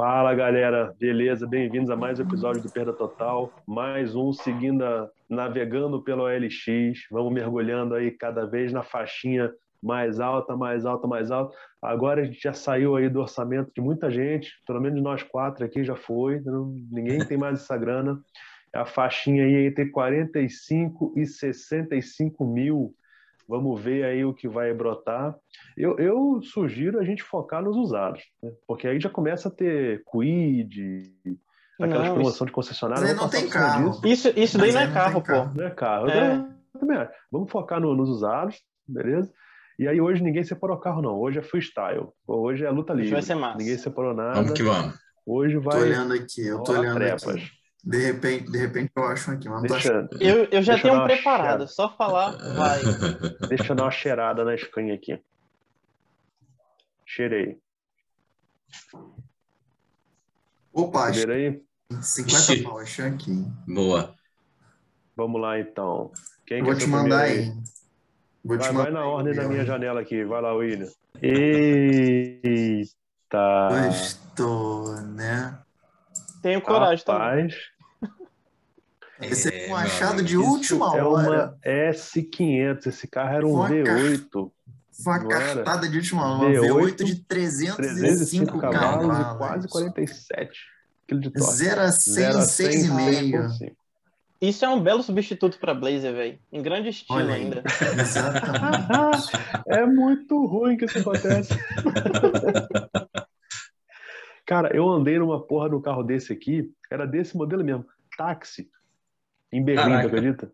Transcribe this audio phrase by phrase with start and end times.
[0.00, 1.46] Fala galera, beleza?
[1.46, 3.52] Bem-vindos a mais um episódio do Perda Total.
[3.66, 7.06] Mais um seguindo, a, navegando pelo OLX.
[7.10, 9.52] Vamos mergulhando aí cada vez na faixinha
[9.82, 11.54] mais alta, mais alta, mais alta.
[11.82, 15.66] Agora a gente já saiu aí do orçamento de muita gente, pelo menos nós quatro
[15.66, 16.40] aqui já foi.
[16.90, 18.18] Ninguém tem mais essa grana.
[18.74, 22.94] A faixinha aí entre 45 e 65 mil
[23.50, 25.34] Vamos ver aí o que vai brotar.
[25.76, 28.52] Eu, eu sugiro a gente focar nos usados, né?
[28.64, 31.10] porque aí já começa a ter quid,
[31.80, 33.02] aquelas não, promoções de concessionária.
[33.02, 33.90] Mas não tem carro.
[34.00, 34.06] Disso.
[34.06, 35.44] Isso, isso daí não é carro, pô.
[35.52, 36.08] Não é carro.
[36.08, 36.46] É.
[37.32, 39.32] Vamos focar no, nos usados, beleza?
[39.76, 41.18] E aí hoje ninguém separou carro, não.
[41.18, 42.06] Hoje é freestyle.
[42.28, 43.06] Hoje é luta livre.
[43.06, 43.58] Hoje vai ser massa.
[43.58, 44.34] Ninguém separou nada.
[44.34, 44.94] Vamos que vamos.
[45.26, 45.76] Hoje vai.
[45.76, 47.26] Tô olhando aqui, eu tô olhando trepas.
[47.26, 47.59] aqui.
[47.82, 51.66] De repente, de repente eu acho aqui, mas deixa, eu, eu já tenho um preparado,
[51.66, 52.80] só falar, vai.
[53.48, 55.18] Deixa eu dar uma cheirada na screen aqui.
[57.06, 57.58] Cheirei.
[60.72, 61.64] Opa, Cheirei.
[62.00, 63.44] 50 pau, achei aqui.
[63.66, 64.14] Boa.
[65.16, 66.12] Vamos lá então.
[66.46, 67.38] Quem Vou te mandar aí.
[67.38, 67.52] aí?
[68.44, 70.24] Vou vai, te mandar vai na ordem da minha janela aqui.
[70.24, 70.88] Vai lá, William.
[71.20, 72.88] Eita!
[73.86, 75.58] Gostou, né?
[76.42, 77.48] Tenho coragem Rapaz, também.
[79.22, 81.28] Esse é um achado de última é hora.
[81.30, 82.86] uma S500.
[82.86, 84.50] Esse carro era um Foi V8.
[85.02, 86.60] Foi uma cartada de última hora.
[86.60, 90.60] V8, V8 de 305, cavalos, cavalos e quase 47
[91.06, 91.54] kg de torque.
[91.54, 93.72] 0 a 100 em 6,5.
[94.40, 96.38] Isso é um belo substituto para Blazer, velho.
[96.50, 97.62] Em grande estilo ainda.
[98.00, 99.32] Exatamente.
[99.66, 101.52] é muito ruim que isso acontece.
[104.46, 108.68] Cara, eu andei numa porra no carro desse aqui, era desse modelo mesmo, táxi,
[109.52, 110.52] em Berlim, acredita?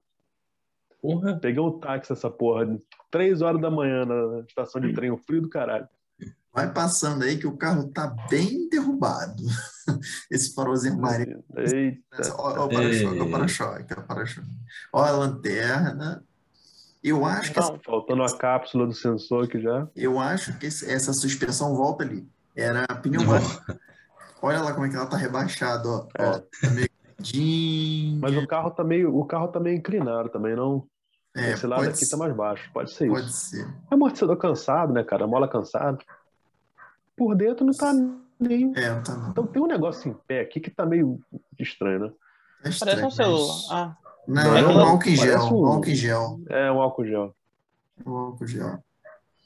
[1.00, 1.38] Porra.
[1.38, 2.66] Peguei um táxi essa porra,
[3.10, 5.88] três horas da manhã na estação de trem, o frio do caralho.
[6.52, 9.42] Vai passando aí que o carro tá bem derrubado.
[10.32, 11.44] Esse farolzinho amarelo.
[11.54, 12.34] Eita.
[12.38, 14.48] Olha o para-choque, olha o para-choque, olha o para-choque.
[14.90, 16.24] Olha a lanterna.
[17.04, 17.58] Eu acho que.
[17.58, 17.78] Essa...
[17.84, 19.86] Faltando a cápsula do sensor aqui já.
[19.94, 22.26] Eu acho que essa suspensão volta ali.
[22.56, 23.78] Era pneumática.
[24.40, 26.08] Olha lá como é que ela tá rebaixada, ó.
[26.18, 26.26] É.
[26.26, 26.88] ó tá meio...
[27.18, 30.86] Mas o carro tá meio, o carro tá meio inclinado também, não?
[31.34, 32.10] É, Esse lado aqui ser.
[32.10, 33.52] tá mais baixo, pode ser pode isso.
[33.52, 33.74] Pode ser.
[33.90, 35.24] É amortecedor cansado, né, cara?
[35.24, 35.98] A mola cansada.
[37.14, 37.92] Por dentro não tá
[38.40, 38.72] nem.
[38.74, 39.30] É, não tá não.
[39.30, 41.20] Então tem um negócio em pé aqui que tá meio
[41.58, 42.12] estranho, né?
[42.64, 43.56] É estranho, Parece um celular.
[43.70, 43.96] Ah.
[44.26, 45.40] Não, não, é um álcool em gel.
[45.40, 45.66] Um...
[45.66, 46.40] álcool em gel.
[46.48, 47.34] É, um álcool gel.
[48.04, 48.82] Um álcool gel.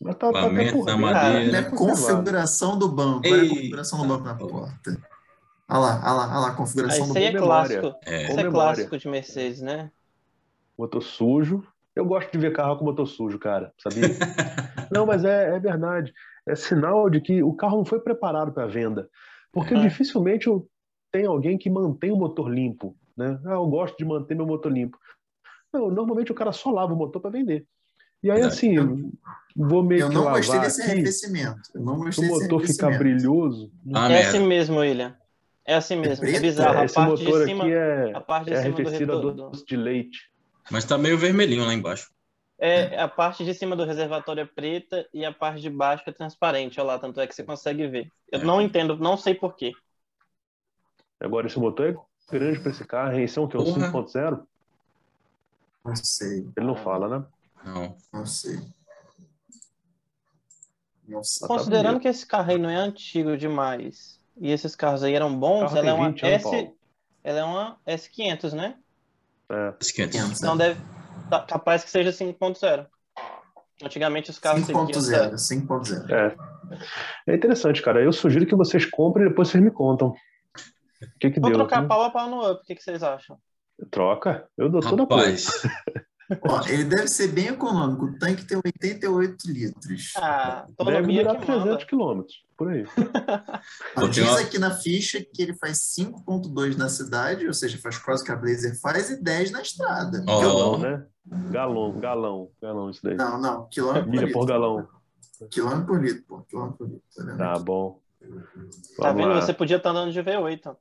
[0.01, 1.57] Mas tá, tá até por dentro.
[1.57, 3.27] É configuração do banco.
[3.27, 3.33] Ei.
[3.33, 5.10] Olha a configuração do banco na porta.
[5.71, 7.27] Olha lá, olha lá, olha lá a configuração do banco.
[7.27, 7.95] Isso é clássico.
[8.05, 8.23] É.
[8.25, 9.91] Isso é clássico de Mercedes, né?
[10.77, 11.63] Motor sujo.
[11.95, 13.73] Eu gosto de ver carro com motor sujo, cara.
[13.79, 14.09] Sabia?
[14.91, 16.13] não, mas é, é verdade.
[16.47, 19.09] É sinal de que o carro não foi preparado para venda.
[19.53, 19.81] Porque é.
[19.81, 20.49] dificilmente
[21.13, 22.97] tem alguém que mantém o motor limpo.
[23.17, 23.39] Né?
[23.45, 24.99] Ah, eu gosto de manter meu motor limpo.
[25.73, 27.65] Não, normalmente o cara só lava o motor para vender.
[28.23, 29.11] E aí, assim, eu,
[29.57, 31.61] vou meio Eu não gostei desse aqui, arrefecimento.
[31.75, 33.73] Eu não gostei o motor ficar brilhoso.
[33.95, 35.17] Ah, é assim mesmo, William.
[35.65, 36.27] É assim mesmo.
[36.27, 36.79] É, é bizarro.
[36.79, 39.21] É, esse a parte motor de cima, aqui é, a parte de é cima arrefecido
[39.21, 40.31] do, a doce de leite.
[40.71, 42.11] Mas tá meio vermelhinho lá embaixo.
[42.59, 46.13] É, a parte de cima do reservatório é preta e a parte de baixo é
[46.13, 46.79] transparente.
[46.79, 48.13] Olha lá, tanto é que você consegue ver.
[48.31, 48.45] Eu é.
[48.45, 49.73] não entendo, não sei porquê.
[51.19, 51.97] Agora, esse motor é
[52.31, 53.25] grande para esse carro, hein?
[53.25, 53.57] Esse é o que?
[53.57, 54.43] Um 5.0?
[55.85, 56.47] Não sei.
[56.57, 57.27] Ele não fala, né?
[57.65, 57.97] Não.
[58.13, 58.59] Não sei.
[61.09, 65.15] Nossa, Considerando tá que esse carro aí não é antigo demais e esses carros aí
[65.15, 66.73] eram bons, ela é uma S,
[67.23, 68.75] ela é uma S500, né?
[69.51, 69.73] É.
[69.73, 70.39] S500.
[70.39, 70.81] Então deve
[71.29, 72.87] tá, capaz que seja 5.0.
[73.83, 76.11] Antigamente os carros 5.0, 5.0.
[76.11, 76.37] É.
[77.27, 78.03] É interessante, cara.
[78.03, 80.09] Eu sugiro que vocês comprem e depois vocês me contam.
[80.09, 81.59] O que que Vou deu?
[81.59, 82.63] trocar pau a pau no up.
[82.63, 83.39] O que, que vocês acham?
[83.91, 84.47] Troca?
[84.57, 85.07] Eu dou toda a
[86.43, 88.07] Ó, ele deve ser bem econômico.
[88.07, 90.13] O tanque tem 88 litros.
[90.17, 92.85] Ah, deve durar 300 quilômetros, por aí.
[94.11, 98.31] diz aqui na ficha que ele faz 5.2 na cidade, ou seja, faz quase que
[98.31, 100.25] a Blazer faz, e 10 na estrada.
[100.29, 100.41] Oh.
[100.41, 101.07] Galão, né?
[101.51, 103.17] Galão, galão, galão isso daí.
[103.17, 104.89] Não, não, quilômetro Milha por, por galão.
[105.51, 106.41] Quilômetro por litro, pô.
[106.43, 107.37] Quilômetro por litro.
[107.37, 108.01] Tá, tá bom.
[108.97, 109.29] Tá vendo?
[109.29, 109.41] Lá.
[109.41, 110.77] Você podia estar andando de V8.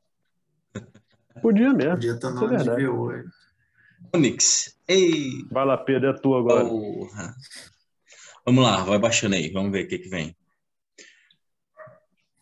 [1.41, 1.91] Podia mesmo.
[1.91, 3.25] Podia estar andando de V8.
[4.13, 4.75] Onix.
[4.87, 5.45] Ei!
[5.51, 6.65] Vai lá, Pedro, é tua agora.
[6.65, 7.35] Porra.
[8.45, 10.35] Vamos lá, vai baixando aí, vamos ver o que, que vem.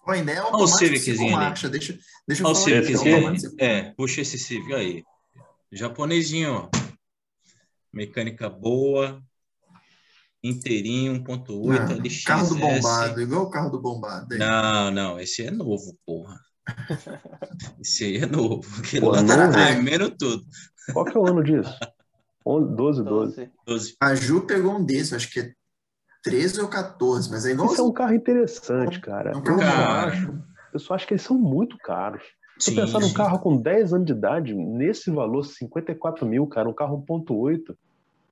[0.07, 0.41] Oi, né?
[0.41, 1.47] Olha o Civiczinho ali.
[1.69, 3.35] Deixa, deixa eu Olha o Civiczinho.
[3.59, 5.03] É, puxa esse Civic aí.
[5.71, 6.69] Japonesinho, ó.
[7.91, 9.21] Mecânica boa.
[10.41, 12.23] Inteirinho, 1.8, LX.
[12.23, 14.33] Carro do bombado, igual o carro do bombado.
[14.33, 14.39] Aí.
[14.39, 16.39] Não, não, esse é novo, porra.
[17.81, 18.67] Esse aí é novo.
[18.79, 20.45] Aquele Pô, lá tá tremendo tudo.
[20.93, 21.77] Qual que é o ano disso?
[22.45, 23.51] 12, 12.
[23.65, 23.95] 12.
[23.99, 25.51] A Ju pegou um desses, acho que é
[26.23, 27.71] 13 ou 14, mas é igual.
[27.71, 29.31] Esse é um carro interessante, cara.
[29.31, 30.43] É um carro eu, acho,
[30.73, 32.23] eu só acho que eles são muito caros.
[32.59, 36.73] Se pensar num carro com 10 anos de idade, nesse valor, 54 mil, cara, um
[36.73, 37.75] carro 1.8.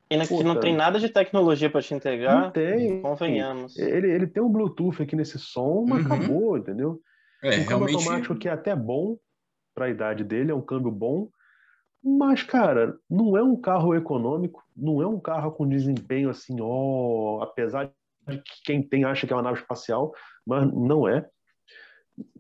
[0.10, 2.42] E que não tem nada de tecnologia para te entregar.
[2.42, 3.02] Não tem.
[3.02, 3.78] Convenhamos.
[3.78, 6.14] Ele, ele tem um Bluetooth aqui nesse som, mas uhum.
[6.14, 7.00] acabou, entendeu?
[7.44, 7.96] É, um câmbio realmente...
[7.96, 9.18] automático que é até bom
[9.74, 11.28] para a idade dele, é um câmbio bom.
[12.08, 17.42] Mas, cara, não é um carro econômico, não é um carro com desempenho assim, ó,
[17.42, 17.92] apesar
[18.28, 20.14] de que quem tem acha que é uma nave espacial,
[20.46, 21.28] mas não é.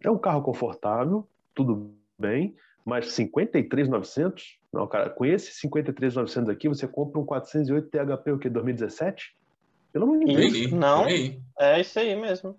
[0.03, 4.59] É um carro confortável, tudo bem, mas 53,900?
[4.71, 9.35] Não, cara, com esse 53,900 aqui, você compra um 408 THP o que 2017?
[9.91, 10.71] Pelo amor de Deus.
[10.71, 11.07] Não,
[11.59, 12.55] é isso aí mesmo.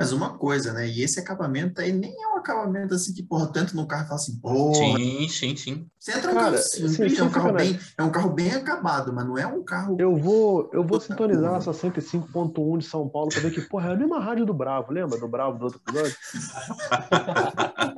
[0.00, 0.88] Mas uma coisa, né?
[0.88, 4.14] E esse acabamento aí nem é um acabamento assim que, porra, tanto no carro fala
[4.14, 4.74] assim, porra.
[4.74, 5.86] Sim, sim, sim.
[5.98, 9.26] Você entra um carro simples, é, um carro bem, é um carro bem acabado, mas
[9.26, 9.98] não é um carro.
[10.00, 13.92] Eu vou, eu vou sintonizar essa 105.1 de São Paulo pra ver que, porra, é
[13.92, 15.20] a mesma rádio do Bravo, lembra?
[15.20, 16.16] Do Bravo do outro episódio?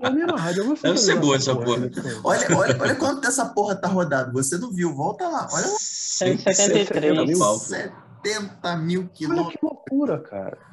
[0.02, 1.88] é a mesma rádio, eu vou Deve ser boa essa porra.
[2.25, 4.32] Olha, olha, olha quanto dessa porra tá rodado.
[4.32, 5.46] Você não viu, volta lá.
[5.52, 7.38] Olha 173 mil.
[7.38, 9.46] 70 mil quilômetros.
[9.46, 10.71] Olha que loucura, cara.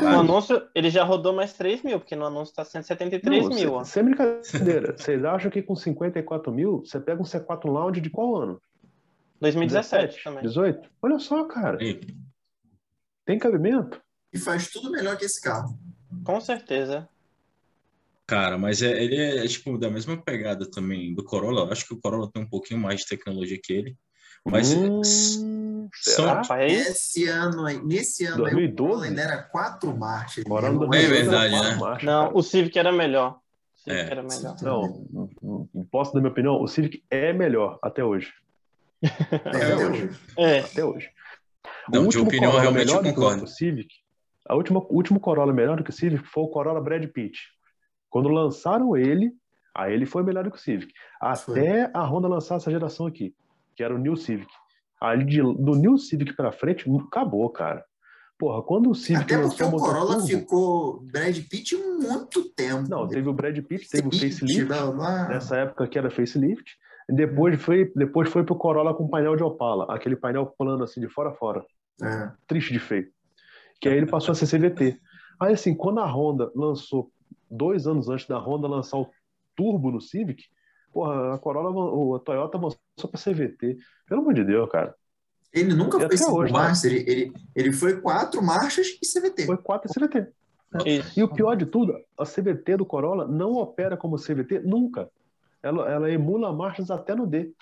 [0.00, 3.84] No anúncio, ele já rodou mais 3 mil, porque no anúncio tá 173 não, mil.
[3.84, 8.08] Sem, sem brincadeira, vocês acham que com 54 mil, você pega um C4 Lounge de
[8.08, 8.62] qual ano?
[9.40, 10.42] 2017 17, também.
[10.42, 10.90] 18?
[11.02, 11.78] Olha só, cara.
[13.24, 14.00] Tem cabimento?
[14.32, 15.76] E faz tudo melhor que esse carro.
[16.24, 17.08] Com certeza.
[18.26, 21.62] Cara, mas é, ele é, tipo da mesma pegada também do Corolla.
[21.62, 23.96] Eu acho que o Corolla tem um pouquinho mais de tecnologia que ele.
[24.44, 25.00] Mas hum,
[25.94, 26.40] são...
[26.60, 29.02] Esse ano aí, nesse ano 2012?
[29.02, 30.44] aí, ainda era quatro marchas.
[30.44, 31.74] é verdade, né?
[31.76, 32.38] Marchas, não, cara.
[32.38, 33.38] o Civic era melhor.
[33.74, 34.10] O Civic é.
[34.10, 34.56] era melhor.
[34.62, 36.60] Não, posso dar minha opinião?
[36.60, 38.32] O Civic é melhor até hoje.
[39.44, 40.10] Até, até hoje.
[40.38, 40.58] É.
[40.60, 41.10] Até hoje.
[41.92, 43.44] Não, de opinião, Corolla realmente eu concordo.
[43.44, 43.94] O Civic,
[44.48, 47.38] a última, o último Corolla melhor do que o Civic foi o Corolla Brad Pitt.
[48.08, 49.30] Quando lançaram ele,
[49.74, 50.92] aí ele foi melhor do que o Civic.
[51.20, 51.90] Até foi.
[51.92, 53.34] a Honda lançar essa geração aqui
[53.76, 54.50] que era o New Civic.
[55.00, 57.84] Ali de, do New Civic para frente, acabou, cara.
[58.38, 62.88] Porra, quando o Civic Até porque o Corolla turbo, ficou Brad Pitt muito tempo.
[62.88, 64.68] Não, teve o Brad Pitt, teve o facelift,
[65.28, 66.76] nessa época que era facelift.
[67.08, 67.58] Depois hum.
[67.58, 71.30] foi, depois foi pro Corolla com painel de Opala, aquele painel plano assim de fora
[71.30, 71.64] a fora.
[72.02, 72.30] É.
[72.46, 73.08] Triste de feio.
[73.80, 74.98] Que aí ele passou a ser CVT.
[75.40, 77.10] Aí assim, quando a Honda lançou,
[77.50, 79.08] dois anos antes da Honda lançar o
[79.54, 80.44] Turbo no Civic,
[80.96, 82.78] Porra, a Corolla, a Toyota avançou
[83.10, 83.76] para CVT.
[84.08, 84.94] Pelo amor de Deus, cara.
[85.52, 89.44] Ele nunca e foi cinco hoje, marchas, ele, ele, ele foi quatro marchas e CVT.
[89.44, 90.18] Foi quatro e CVT.
[90.86, 91.02] É.
[91.14, 95.10] E o pior de tudo, a CVT do Corolla não opera como CVT nunca.
[95.62, 97.52] Ela, ela emula marchas até no D.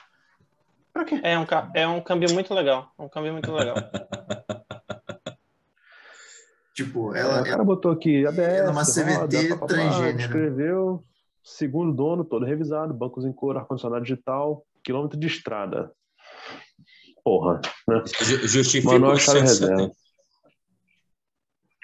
[0.93, 1.21] Pra quê?
[1.25, 1.45] É um,
[1.75, 2.93] é um câmbio muito legal.
[2.97, 3.75] Um câmbio muito legal.
[6.73, 7.39] tipo, ela.
[7.39, 8.39] É, o cara botou aqui ABS.
[8.39, 10.21] Ela é uma CVT transgênero.
[10.21, 11.05] Escreveu
[11.45, 15.93] Segundo dono, todo revisado, bancos em cor, ar-condicionado digital, quilômetro de estrada.
[17.23, 18.03] Porra, né?
[18.45, 19.91] Justifica Manual chave reserva.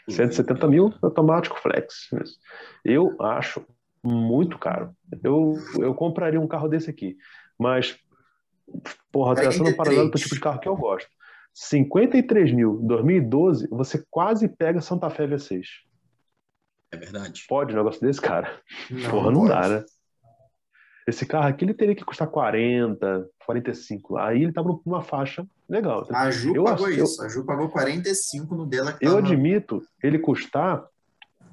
[0.09, 2.09] 170 mil automático flex.
[2.83, 3.63] Eu acho
[4.03, 4.97] muito caro.
[5.23, 7.17] Eu, eu compraria um carro desse aqui,
[7.59, 7.99] mas,
[9.13, 11.11] porra, traçando um paralelo para o tipo de carro que eu gosto.
[11.53, 15.65] 53 mil, 2012, você quase pega Santa Fé V6.
[16.93, 17.45] É verdade.
[17.49, 18.61] Pode um negócio desse, cara?
[18.91, 19.51] Não, Porra, não pode.
[19.51, 19.85] dá, né?
[21.07, 24.17] Esse carro aqui ele teria que custar 40, 45.
[24.19, 26.07] Aí ele tava tá numa faixa legal.
[26.11, 27.23] A Ju eu pagou acho, isso.
[27.23, 28.97] Eu, a Ju pagou 45 no dela.
[29.01, 30.85] eu admito ele custar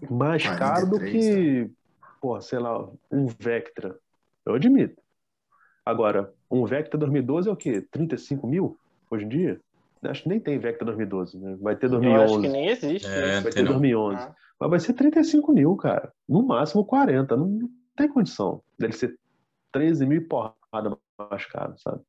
[0.10, 1.72] mais 43, caro do que,
[2.22, 3.96] porra, sei lá, um Vectra.
[4.46, 5.02] Eu admito.
[5.86, 7.82] Agora, um Vectra 2012 é o quê?
[7.92, 8.78] 35 mil
[9.10, 9.60] hoje em dia?
[10.04, 11.58] Acho que nem tem Vectra 2012, né?
[11.60, 12.20] Vai ter 2011.
[12.20, 13.08] Eu acho que nem existe.
[13.08, 13.72] É, vai ter não.
[13.72, 14.22] 2011.
[14.22, 14.36] Ah.
[14.60, 16.12] Mas vai ser 35 mil, cara.
[16.28, 17.36] No máximo 40.
[17.38, 19.18] Não, tem condição dele ser
[19.72, 20.98] 13 mil e porrada
[21.30, 22.02] mais caro, sabe?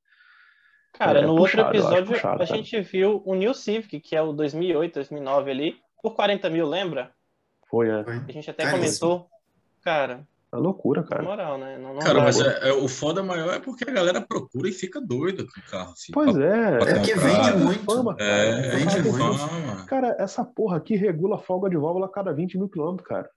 [0.93, 2.57] Cara, é, no puxado, outro episódio puxado, a cara.
[2.57, 7.13] gente viu o New Civic, que é o 2008, 2009 ali, por 40 mil, lembra?
[7.69, 8.01] Foi, é.
[8.01, 9.29] A gente até comentou.
[9.83, 11.23] Cara, é loucura, cara.
[11.23, 11.77] moral, né?
[11.77, 14.73] Não, não cara, mas é, é, o foda maior é porque a galera procura e
[14.73, 15.93] fica doida com o carro.
[15.93, 16.79] Assim, pois pra, é.
[16.79, 17.85] Pra é porque vende muito.
[17.85, 19.87] Fama, é, vende muito.
[19.87, 23.29] Cara, essa porra aqui regula a folga de válvula a cada 20 mil quilômetros, cara.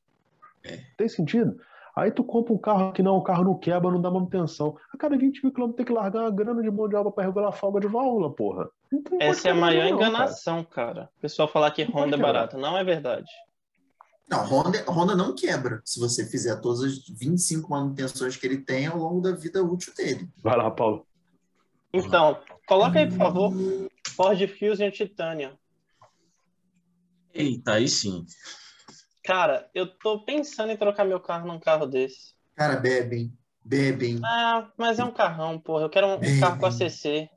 [0.64, 0.80] É.
[0.98, 1.58] Tem sentido?
[1.96, 4.78] Aí tu compra um carro que não, o carro não quebra, não dá manutenção.
[4.94, 7.26] A cada 20 mil quilômetros tem que largar uma grana de mão de obra para
[7.26, 8.70] regular a folga de válvula, porra.
[9.20, 10.94] Essa é a maior não, enganação, cara.
[10.94, 11.10] cara.
[11.18, 12.58] O pessoal falar que Honda é barato.
[12.58, 13.30] Não é verdade.
[14.32, 18.88] Não, Honda, Honda não quebra se você fizer todas as 25 manutenções que ele tem
[18.88, 20.30] ao longo da vida útil dele.
[20.42, 21.06] Vai lá, Paulo.
[21.92, 23.54] Então, coloca aí, por favor,
[24.16, 25.52] Ford Fusion Titanium.
[27.34, 28.26] Eita, aí sim.
[29.22, 32.34] Cara, eu tô pensando em trocar meu carro num carro desse.
[32.56, 33.38] Cara, bebem.
[33.66, 34.22] Bebem.
[34.24, 35.84] Ah, mas é um carrão, porra.
[35.84, 36.40] Eu quero um bebem.
[36.40, 37.30] carro com ACC.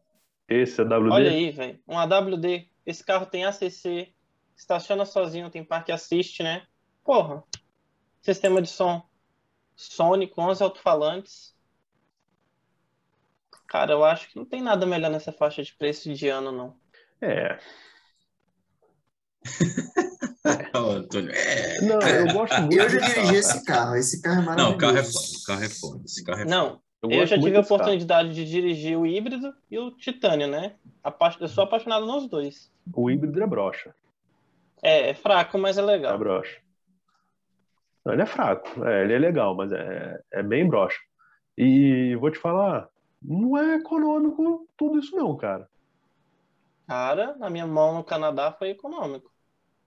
[0.48, 1.10] Esse é WD?
[1.10, 1.80] Olha aí, velho.
[1.88, 2.70] Um AWD.
[2.86, 4.14] Esse carro tem ACC.
[4.56, 6.62] Estaciona sozinho, tem parque assiste, né?
[7.04, 7.44] Porra.
[8.22, 9.02] Sistema de som
[9.76, 11.54] Sony com 11 alto-falantes.
[13.68, 16.76] Cara, eu acho que não tem nada melhor nessa faixa de preço de ano, não.
[17.20, 17.58] É.
[20.44, 21.80] é.
[21.82, 22.78] Não, eu gosto muito.
[22.78, 23.96] Eu já dirigi esse carro.
[23.96, 24.70] Esse carro é maravilhoso.
[24.70, 25.26] Não, o carro é foda.
[25.26, 26.04] O carro é foda.
[26.04, 26.56] Esse carro é foda.
[26.56, 28.34] Não, eu, eu já tive a oportunidade carro.
[28.34, 30.74] de dirigir o híbrido e o titânio, né?
[31.40, 32.70] Eu sou apaixonado nos dois.
[32.92, 33.94] O híbrido é brocha.
[34.82, 36.14] É, é fraco, mas é legal.
[36.14, 36.63] É brocha.
[38.04, 38.84] Não, ele é fraco.
[38.84, 40.98] É, ele é legal, mas é, é bem brocha.
[41.56, 42.88] E vou te falar,
[43.22, 45.68] não é econômico tudo isso não, cara.
[46.86, 49.30] Cara, na minha mão no Canadá foi econômico.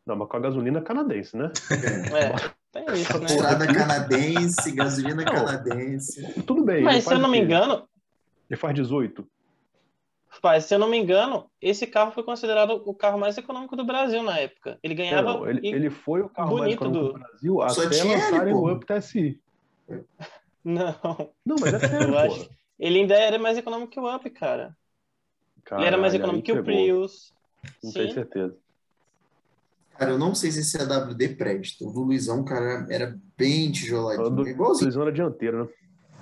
[0.06, 1.52] Não, mas com a gasolina canadense, né?
[2.74, 3.26] É, tem isso, né?
[3.26, 6.44] Estrada canadense, gasolina não, canadense.
[6.44, 6.84] Tudo bem.
[6.84, 7.88] Mas se eu não me engano...
[8.50, 9.28] Ele faz 18.
[10.42, 13.86] Pai, se eu não me engano, esse carro foi considerado o carro mais econômico do
[13.86, 14.78] Brasil na época.
[14.84, 15.34] Ele ganhava.
[15.34, 18.72] Não, ele, ele foi o carro mais econômico do, do Brasil Só até lançarem o
[18.72, 19.40] Up TSI.
[20.64, 21.32] Não.
[21.46, 22.50] Não, mas é sério, eu acho...
[22.80, 24.76] Ele ainda era mais econômico que o Up, cara.
[25.64, 27.34] Caralho, ele era mais econômico que o Prius.
[27.84, 28.00] Não Sim.
[28.00, 28.58] tenho certeza.
[29.98, 31.84] Cara, eu não sei se esse AWD presta.
[31.84, 34.28] O do Luizão, cara, era bem tijoladinho.
[34.28, 35.70] O do, Luizão era dianteiro, né?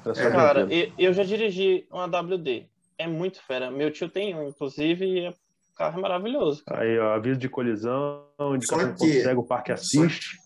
[0.06, 0.32] Era é.
[0.32, 2.70] Cara, eu, eu, já dirigi um AWD.
[2.98, 3.70] É muito fera.
[3.72, 5.34] Meu tio tem um, inclusive, e o
[5.76, 6.64] carro é maravilhoso.
[6.66, 6.82] Cara.
[6.82, 8.26] Aí, ó, aviso de colisão,
[8.56, 10.38] indicação que consegue, o parque assiste,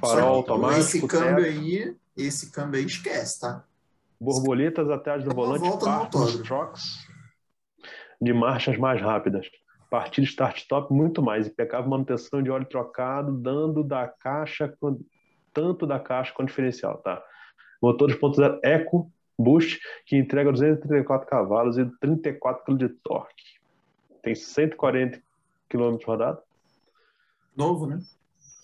[0.00, 0.80] farol automático.
[0.80, 3.64] Esse câmbio aí, esse câmbio aí esquece, tá?
[4.20, 6.82] Borboletas atrás do volante, parques, trucks
[8.20, 9.46] de marchas mais rápidas
[9.90, 11.48] partida start-stop, muito mais.
[11.48, 14.72] Impecável manutenção de óleo trocado, dando da caixa,
[15.52, 17.22] tanto da caixa quanto diferencial, tá?
[17.82, 19.12] Motor 2.0 Eco
[19.42, 23.44] Boost, que entrega 234 cavalos e 34 kg de torque.
[24.22, 25.20] Tem 140
[25.68, 26.40] km rodado.
[27.56, 28.00] Novo, né?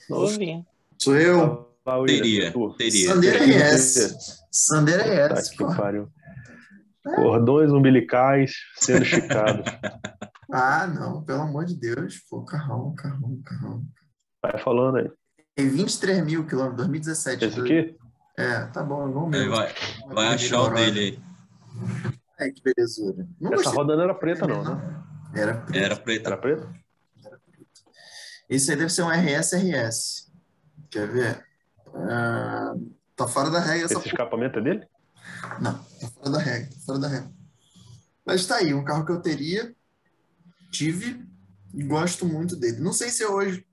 [0.09, 0.66] Novinho.
[0.99, 1.71] Sou eu.
[2.06, 2.52] Teria.
[2.76, 3.09] Teria.
[3.09, 4.16] Sandeira é essa.
[4.50, 5.56] Sandeira é essa.
[5.56, 6.09] Tá que pariu.
[7.14, 9.64] Cordões umbilicais sendo esticados.
[10.49, 13.85] Ah, não, pelo amor de Deus, pô, carrão, carrão, carrão.
[14.40, 15.11] Vai falando aí.
[15.56, 17.45] Tem 23 mil quilômetros, 2017.
[17.45, 17.97] Esse aqui?
[18.37, 19.49] É, tá bom, vamos ver.
[19.49, 19.75] Vai,
[20.09, 21.21] vai achar o dele aí.
[22.38, 23.26] É, que belezura.
[23.40, 25.05] Não Essa roda não era preta, não, né?
[25.35, 25.85] Era preta.
[25.85, 26.28] Era preta.
[26.28, 26.62] Era preta?
[27.25, 27.76] Era preta.
[28.49, 30.31] Esse aí deve ser um RS-RS.
[30.90, 31.47] Quer ver?
[31.88, 33.87] Uh, tá fora da regra.
[33.87, 34.87] Esse escapamento é dele?
[35.61, 37.31] Não, tá fora da regra, tá fora da regra.
[38.25, 39.75] Mas tá aí, um carro que eu teria
[40.71, 41.25] tive
[41.73, 42.81] e gosto muito dele.
[42.81, 43.64] Não sei se hoje,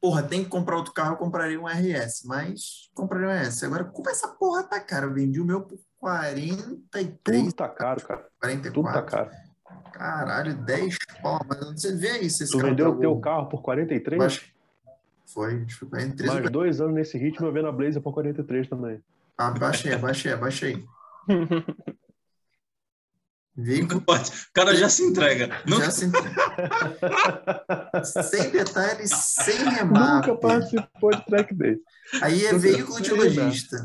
[0.00, 3.64] porra, tem que comprar outro carro, eu compraria um RS, mas compraria um RS.
[3.64, 5.06] Agora, como essa porra tá cara?
[5.06, 7.42] Eu vendi o meu por 43.
[7.42, 8.26] Tudo tá caro, cara.
[8.40, 8.72] 44.
[8.72, 9.30] Tudo tá caro.
[9.92, 11.40] Caralho, 10 pau.
[11.46, 14.18] Mas você vê aí se esse tu vendeu tá o teu carro por 43?
[14.18, 14.40] Mas...
[15.26, 16.32] Foi, foi 43.
[16.32, 19.00] Mais dois anos nesse ritmo eu vendo a Blazer por 43 também.
[19.38, 20.84] Abaixei, abaixei, abaixei.
[23.56, 24.00] Veículo...
[24.00, 25.48] O cara já se entrega.
[25.66, 25.84] Nunca...
[25.84, 26.30] Já se entrega.
[28.04, 30.16] sem detalhes, sem remar.
[30.16, 31.76] Nunca participou de track day.
[32.22, 33.84] Aí é veículo de lojista.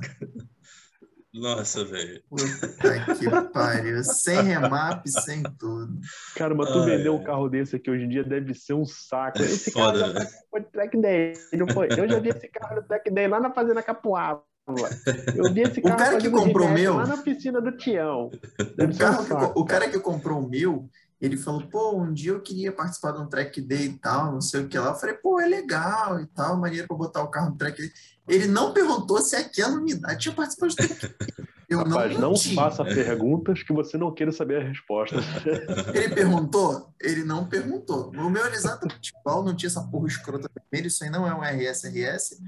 [1.36, 2.24] Nossa, velho.
[2.29, 4.01] Puta que pariu.
[4.05, 6.00] Sem remap, sem tudo.
[6.34, 8.86] Cara, mas tu Ai, vender um carro desse aqui hoje em dia deve ser um
[8.86, 9.41] saco.
[9.41, 11.34] É esse foda, carro já de track day.
[11.53, 11.89] Não foi?
[11.91, 14.43] Eu já vi esse carro no track day lá na Fazenda Capuava.
[14.67, 18.31] Eu vi esse carro o cara que comprou o meu lá na piscina do Tião.
[18.60, 20.89] O, carro que, o cara que comprou o meu,
[21.22, 24.41] ele falou, pô, um dia eu queria participar de um track day e tal, não
[24.41, 24.88] sei o que lá.
[24.88, 27.91] Eu falei, pô, é legal e tal, maneiro pra botar o carro no track day.
[28.27, 31.45] Ele não perguntou se aquela unidade tinha participado de track day.
[31.67, 35.15] Eu Rapaz, não, não faça perguntas que você não queira saber a resposta.
[35.95, 36.93] Ele perguntou?
[37.01, 38.12] Ele não perguntou.
[38.12, 41.34] O meu era exatamente igual, não tinha essa porra escrota vermelha, isso aí não é
[41.34, 42.39] um RS-RS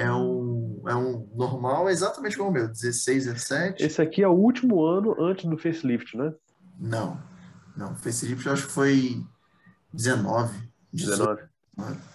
[0.00, 0.49] é um,
[0.86, 3.84] é um normal, é exatamente como o meu, 16, 17.
[3.84, 6.32] Esse aqui é o último ano antes do facelift, né?
[6.78, 7.20] Não,
[7.76, 9.22] não, facelift eu acho que foi
[9.92, 10.70] 19.
[10.92, 11.42] 19.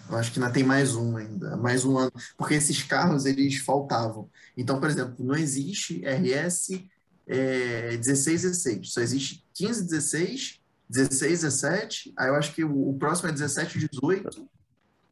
[0.10, 3.58] Eu acho que ainda tem mais um ainda, mais um ano, porque esses carros eles
[3.58, 4.30] faltavam.
[4.56, 6.88] Então, por exemplo, não existe RS
[7.28, 12.98] é, 16, 16, só existe 15, 16, 16, 17, aí eu acho que o, o
[12.98, 14.48] próximo é 17, 18,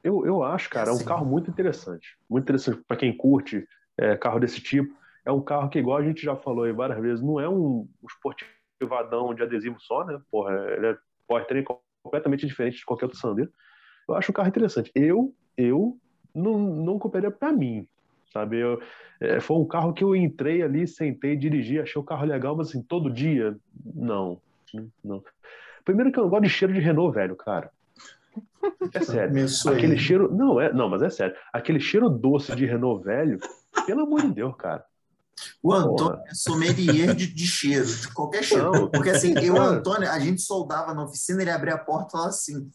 [0.04, 1.06] Eu, eu acho, cara, é um Sim.
[1.06, 2.18] carro muito interessante.
[2.30, 3.66] Muito interessante para quem curte
[3.98, 4.94] é, carro desse tipo.
[5.26, 7.88] É um carro que, igual a gente já falou aí várias vezes, não é um,
[8.06, 10.20] esportivadão de adesivo só, né?
[10.30, 11.64] Porra, ele é powertrain
[12.04, 13.50] completamente diferente de qualquer outro Sandero.
[14.08, 14.92] Eu acho um carro interessante.
[14.94, 15.98] Eu, eu
[16.36, 17.88] não, não compraria para mim,
[18.34, 18.60] sabe?
[18.60, 18.82] Eu,
[19.22, 22.70] é, foi um carro que eu entrei ali, sentei, dirigi, achei o carro legal, mas
[22.70, 23.56] assim, todo dia,
[23.96, 24.42] não.
[25.04, 25.24] não.
[25.86, 27.72] Primeiro que eu não gosto de cheiro de Renault, velho, cara.
[28.94, 29.34] É sério.
[29.70, 30.34] Aquele cheiro.
[30.34, 31.36] Não, é, não, mas é sério.
[31.52, 33.40] Aquele cheiro doce de Renault velho,
[33.86, 34.84] pelo amor de Deus, cara.
[35.62, 38.72] O Antônio é sommelier de, de cheiro, de qualquer cheiro.
[38.72, 38.90] Não.
[38.90, 39.60] Porque assim, eu e.
[39.60, 42.70] Antônio, a gente soldava na oficina, ele abria a porta e falava assim: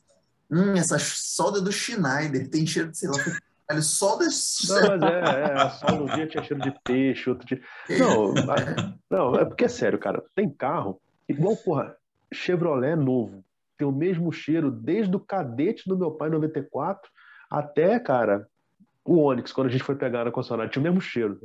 [0.51, 3.17] Hum, essa solda do Schneider tem cheiro de, sei lá,
[3.71, 4.25] olha, solda.
[4.25, 7.61] Não, mas é, é, só um dia tinha cheiro de peixe, outro dia.
[7.99, 10.23] Não, a- não, é porque é sério, cara.
[10.35, 11.97] Tem carro, igual, porra,
[12.33, 13.45] Chevrolet novo.
[13.79, 17.09] Tem o mesmo cheiro desde o cadete do meu pai 94
[17.51, 18.47] até, cara,
[19.05, 21.39] o Onix, quando a gente foi pegar na concessionária, tinha o mesmo cheiro.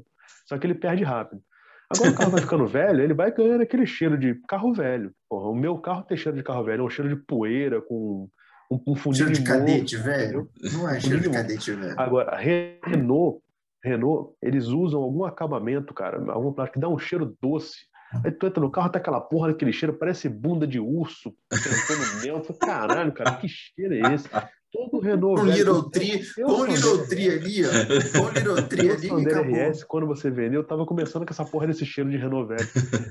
[0.46, 1.42] Só que ele perde rápido.
[1.90, 5.14] Agora o carro vai ficando velho, ele vai ganhando aquele cheiro de carro velho.
[5.30, 8.28] Porra, o meu carro tem cheiro de carro velho, é um cheiro de poeira com
[8.70, 10.04] um, um fundinho Cheiro de cadete, entendeu?
[10.04, 10.50] velho.
[10.74, 11.96] Não é cheiro de cadete, velho.
[11.98, 13.42] Agora, Renault,
[13.84, 17.86] Renault, eles usam algum acabamento, cara, algum plástico que dá um cheiro doce.
[18.24, 22.22] Aí tu entra no carro, tá aquela porra daquele cheiro, parece bunda de urso, sentando
[22.22, 22.54] dentro.
[22.56, 24.28] Caralho, cara, que cheiro é esse?
[24.72, 24.98] Todo.
[24.98, 27.08] Um velho, Little Tree, sou Little.
[27.08, 27.70] Tree ali, ó.
[27.70, 29.70] Um Little Tree ali.
[29.70, 32.48] RS, quando você vendeu, eu tava começando com essa porra desse cheiro de velho.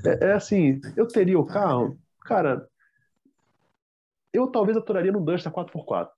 [0.05, 2.67] É, é assim, eu teria o carro, cara,
[4.33, 6.09] eu talvez aturaria no Duster 4x4.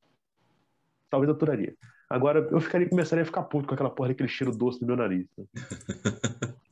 [1.10, 1.76] Talvez aturaria.
[2.10, 4.96] Agora, eu ficaria, começaria a ficar puto com aquela porra daquele cheiro doce no meu
[4.96, 5.28] nariz.
[5.38, 5.46] né?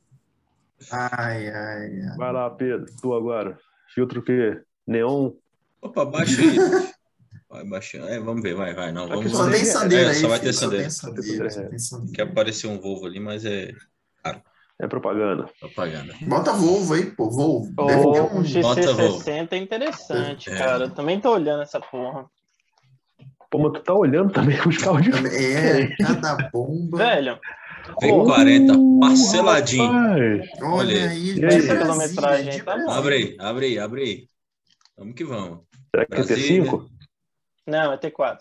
[0.90, 2.16] Ai, ai, ai.
[2.16, 3.58] Vai lá, Pedro, tu agora.
[3.94, 4.60] Filtro o quê?
[4.86, 5.32] Neon?
[5.80, 6.56] Opa, baixa aí.
[7.48, 8.08] Vai baixando.
[8.08, 8.90] É, vamos ver, vai, vai.
[8.90, 10.14] Não, vamos Só Só tem sandeira é, aí.
[10.16, 10.90] só vai filho, ter sandeira.
[10.90, 12.12] Só tem sandeira, só tem sandeira.
[12.14, 13.70] Quer aparecer um Volvo ali, mas é
[14.80, 15.48] É propaganda.
[15.60, 16.14] propaganda.
[16.22, 17.30] Bota Volvo aí, pô.
[17.30, 17.72] Volvo.
[17.78, 20.58] O, Deve ter o um- Bota, XC60 é interessante, É.
[20.58, 20.84] cara.
[20.86, 22.26] Eu também tô olhando essa porra.
[23.54, 26.98] Pô, mas tu tá olhando também os carros de É, cada bomba.
[26.98, 27.38] Velho,
[28.02, 29.92] V40, parceladinho.
[29.92, 31.38] Rapaz, Olha Olha aí, E?
[31.40, 32.90] Brasília, Quilometragem, tá bom.
[32.90, 34.28] Abre aí, abre aí, abre aí.
[34.98, 35.60] Vamos que vamos.
[35.92, 36.64] será que é Brasília.
[36.68, 36.88] T5?
[37.64, 38.38] não, é T4.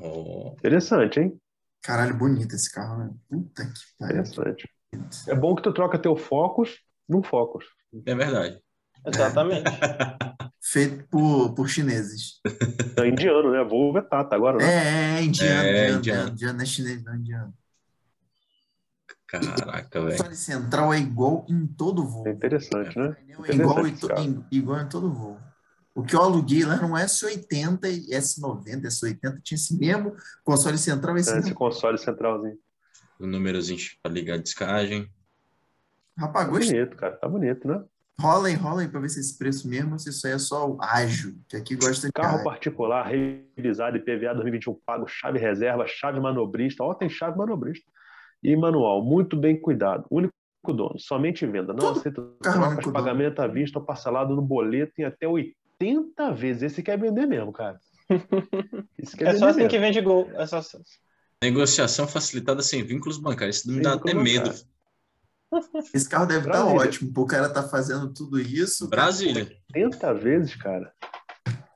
[0.00, 1.40] Ó, Interessante, hein?
[1.80, 3.10] Caralho, bonito esse carro, né?
[3.30, 4.16] Puta que pariu.
[4.22, 4.68] Interessante.
[5.28, 6.76] É bom que tu troca teu Focus
[7.08, 7.66] num Focus.
[8.04, 8.58] é verdade.
[9.06, 9.62] Exatamente.
[10.60, 12.40] Feito por, por chineses.
[12.98, 13.62] É indiano, né?
[13.64, 14.64] Volvo é Tata agora, né?
[14.66, 16.30] É, é, indiano, É, indiano, indiano.
[16.30, 17.54] indiano, não é chinês, não, é indiano.
[19.26, 20.16] Caraca, O velho.
[20.16, 22.26] console central é igual em todo voo.
[22.26, 23.08] É interessante, né?
[23.10, 24.20] O painel é igual em, Interessante, to- cara.
[24.20, 25.38] em- igual em todo voo.
[25.94, 31.16] O que eu aluguei lá no S80 e S90, S80 tinha esse mesmo console central,
[31.18, 32.58] esse É, Esse console centralzinho.
[33.18, 35.10] O númerozinho para ligar a descagem.
[36.16, 37.16] Rapaz, Tá bonito, cara.
[37.16, 37.82] Tá bonito, né?
[38.20, 40.38] Rola aí, rola aí pra ver se esse preço mesmo, ou se isso aí é
[40.38, 42.44] só o ágil, que aqui gosta de Carro ágil.
[42.44, 46.82] particular, revisado IPVA 2021 pago, chave reserva, chave manobrista.
[46.82, 47.86] Ó, tem chave manobrista.
[48.42, 50.04] E manual, muito bem cuidado.
[50.10, 50.32] Único
[50.66, 51.72] dono, somente venda.
[51.72, 52.92] Não Tudo aceita trocas, dono.
[52.92, 56.62] pagamento à vista ou parcelado no boleto em até 80 vezes.
[56.62, 57.78] Esse quer vender mesmo, cara.
[58.98, 59.70] Esse quer É vender só assim mesmo.
[59.70, 60.28] que vende gol.
[60.34, 60.60] É só...
[61.42, 63.58] Negociação facilitada sem vínculos bancários.
[63.58, 64.50] Isso me dá até vínculo medo.
[65.94, 66.80] Esse carro deve estar Brasília.
[66.80, 68.88] ótimo, pô, o cara tá fazendo tudo isso.
[68.88, 69.48] Brasília.
[69.74, 70.92] 80 vezes, cara.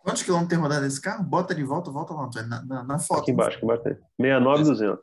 [0.02, 1.24] Quantos quilômetros tem rodado esse carro?
[1.24, 3.22] Bota de volta, volta lá, Antônio, na, na, na foto.
[3.22, 3.82] Aqui embaixo, aqui embaixo.
[3.84, 3.94] tem.
[4.20, 5.00] 69,200.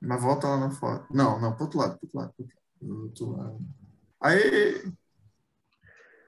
[0.00, 1.06] Mas volta lá na foto.
[1.12, 2.34] Não, não, pro outro lado, pro outro lado.
[2.78, 3.58] Pro outro lado.
[4.22, 4.92] Aí.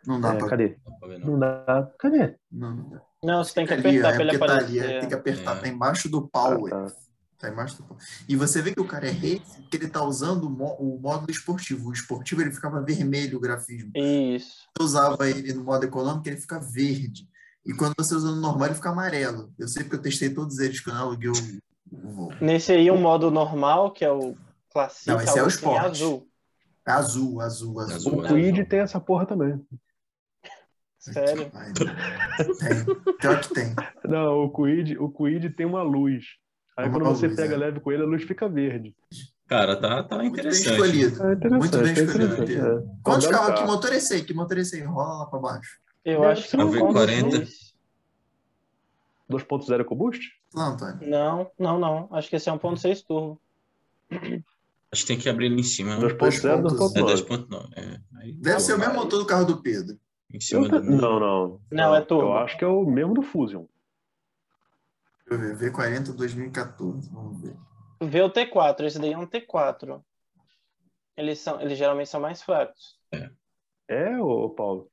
[0.07, 0.49] Não dá É, pra.
[0.49, 0.77] cadê?
[1.25, 1.39] Não.
[1.39, 1.91] Dá.
[1.99, 2.37] Cadê?
[2.51, 3.03] Não, não dá.
[3.23, 4.91] Não, você tem que apertar é pra ele porque tá ali, aparecer.
[4.97, 5.61] é, tem que apertar, É.
[5.61, 6.71] tá embaixo do Ah, power.
[6.71, 6.87] tá.
[7.41, 8.03] Tá embaixo do power.
[8.29, 11.01] E você vê que o cara é rei, porque ele tá usando o, mo- o
[11.01, 11.89] módulo esportivo.
[11.89, 13.91] O esportivo ele ficava vermelho o grafismo.
[13.97, 14.69] Isso.
[14.79, 17.27] Eu usava ele no modo econômico, ele fica verde.
[17.65, 19.53] E quando você usa no normal, ele fica amarelo.
[19.59, 21.33] Eu sei porque eu testei todos eles quando eu aluguei o,
[21.93, 22.45] o Volvo.
[22.45, 24.37] Nesse aí, o modo normal, que é o
[24.71, 25.87] clássico, Não, esse é o esporte.
[25.87, 26.29] azul.
[26.85, 27.95] Azul, azul, azul.
[27.97, 28.29] Azul, O é.
[28.29, 29.59] Quid tem essa porra também.
[30.99, 31.51] Sério.
[31.55, 33.15] Ai, tem.
[33.19, 33.75] Pior que tem.
[34.05, 36.25] Não, o Quid, o Quid tem uma luz.
[36.77, 37.59] Aí Uma quando você luz, pega é.
[37.59, 38.95] leve com ele, a luz fica verde.
[39.47, 40.71] Cara, tá, tá Muito bem interessante.
[40.73, 41.23] escolhido.
[41.27, 41.51] É interessante.
[41.59, 42.67] Muito bem é interessante, escolhido.
[42.79, 42.85] é.
[43.03, 43.55] Quantos um belo carros?
[43.55, 43.73] Que carro.
[43.73, 44.23] motor é esse aí?
[44.25, 44.83] Que motor é esse aí?
[44.83, 45.81] Rola lá pra baixo.
[46.05, 47.31] Eu Deve acho que ser é um um V40.
[47.43, 47.71] 1.6.
[49.31, 50.21] 2.0 combust?
[50.55, 50.99] Lá, Antônio.
[51.09, 52.09] Não, não, não.
[52.13, 53.41] Acho que esse é 1.6 turbo.
[54.93, 55.97] Acho que tem que abrir ali em cima.
[55.97, 56.05] né?
[56.09, 56.97] 2.0, pontos.
[56.97, 57.47] É 2.9.
[57.49, 57.69] 2.9.
[57.77, 59.97] É, aí, Deve pô, ser o mesmo motor do carro do Pedro.
[60.33, 60.83] Em cima Eu do...
[60.83, 61.61] Não, não.
[61.71, 62.29] Não, é turbo.
[62.29, 63.65] Eu acho que é o mesmo do Fusion.
[65.31, 67.57] Deixa eu ver, V40 2014, vamos ver.
[68.03, 70.03] Vê o T4, esse daí é um T4.
[71.17, 72.99] Eles, são, eles geralmente são mais fracos.
[73.87, 74.91] É, ô Paulo?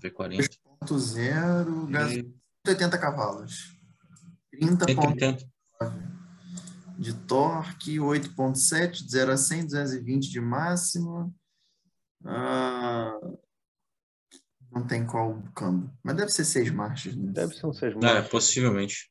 [0.00, 0.60] V40.
[0.84, 2.32] 2.0, gás E
[2.68, 3.76] 80 cavalos.
[4.52, 5.50] 30 pontos 180.
[6.98, 11.32] de torque, 8.7, de 0 a 100, 220 de máxima.
[12.24, 13.18] Ah,
[14.72, 15.90] não tem qual câmbio.
[16.02, 17.16] Mas deve ser seis marchas.
[17.16, 17.32] Né?
[17.32, 18.28] Deve ser um seis É, marchas.
[18.28, 19.10] possivelmente.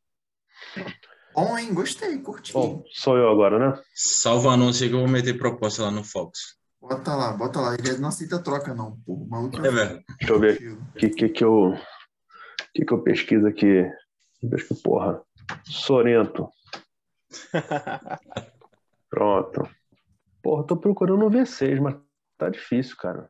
[1.34, 1.74] Bom, hein?
[1.74, 2.54] Gostei, curti.
[2.54, 3.82] Bom, sou eu agora, né?
[3.94, 6.58] Salva anúncio aí que eu vou meter proposta lá no Fox.
[6.82, 7.76] Bota lá, bota lá.
[7.76, 9.26] Ele não aceita troca, não, pô.
[9.30, 10.04] Maluco É verdade.
[10.20, 11.74] Deixa eu ver o que, que, que eu.
[12.74, 13.84] que, que eu pesquiso aqui?
[14.42, 15.22] Deixa que porra.
[15.66, 16.50] Sorento.
[19.10, 19.70] Pronto.
[20.42, 21.96] Porra, tô procurando um V6, mas
[22.38, 23.30] tá difícil, cara.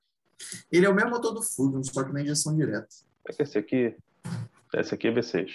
[0.72, 2.88] Ele é o mesmo motor do Fusion, só que na injeção direta.
[3.24, 3.96] Pega esse aqui.
[4.74, 5.52] Esse aqui é V6.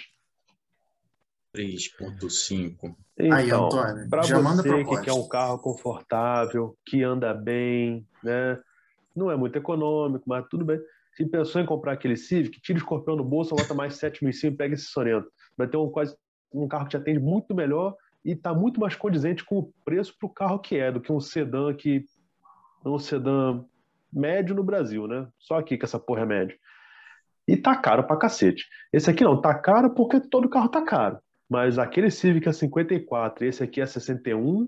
[1.55, 2.95] 3.5.
[3.31, 8.05] Aí, Então, Antônio, para já manda você que quer um carro confortável, que anda bem,
[8.21, 8.59] né?
[9.15, 10.79] Não é muito econômico, mas tudo bem.
[11.15, 14.33] Se pensou em comprar aquele Civic, tira o escorpião do bolso, bota mais 7 mil
[14.33, 15.31] e pega esse Sorento.
[15.57, 16.13] Vai ter um, quase,
[16.53, 20.13] um carro que te atende muito melhor e está muito mais condizente com o preço
[20.19, 22.03] para o carro que é, do que um sedã que
[22.83, 23.63] é um sedã
[24.15, 25.27] médio no Brasil, né?
[25.37, 26.57] Só aqui que essa porra é médio.
[27.47, 28.65] E tá caro pra cacete.
[28.91, 31.19] Esse aqui não, tá caro porque todo carro tá caro.
[31.47, 34.67] Mas aquele Civic é 54 e esse aqui é 61,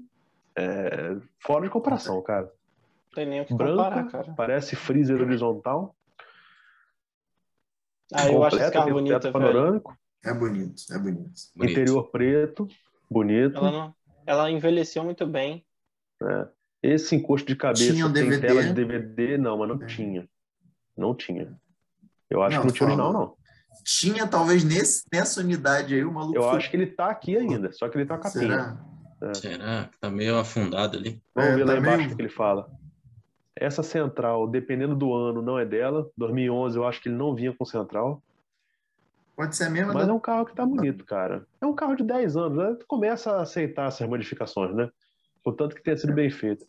[0.55, 2.43] é fora de comparação, cara.
[2.45, 4.33] Não tem nem o que comparar, cara.
[4.38, 5.95] parece freezer horizontal.
[8.13, 11.31] Ah, eu acho esse carro bonito, panorâmico, É bonito, é bonito.
[11.55, 11.71] Bonito.
[11.71, 12.67] interior preto,
[13.10, 13.57] bonito.
[13.57, 15.65] Ela, não, ela envelheceu muito bem.
[16.21, 16.47] né?
[16.89, 18.47] Esse encosto de cabeça Tinha um DVD?
[18.47, 19.38] tela de DVD?
[19.38, 19.86] Não, mas não É.
[19.86, 20.30] tinha.
[20.95, 21.54] Não tinha.
[22.30, 23.36] Eu acho Não, que não tinha original, não.
[23.84, 26.38] Tinha, talvez, nesse, nessa unidade aí, o maluco.
[26.38, 28.78] Eu foi- acho que ele tá aqui ainda, só que ele tá com a capinha.
[29.19, 29.34] Será?
[29.34, 31.21] Será tá meio afundado ali?
[31.36, 32.69] Vamos É, ver lá tá embaixo meio- o que ele fala.
[33.56, 36.10] Essa central, dependendo do ano, não é dela.
[36.15, 38.21] 2011 eu acho que ele não vinha com central.
[39.36, 40.12] Pode ser a mesma Mas da...
[40.12, 41.45] é um carro que tá bonito, cara.
[41.62, 42.76] É um carro de 10 anos, né?
[42.80, 44.89] Tu começa a aceitar essas modificações, né?
[45.43, 46.65] Contanto que tenha sido bem feito.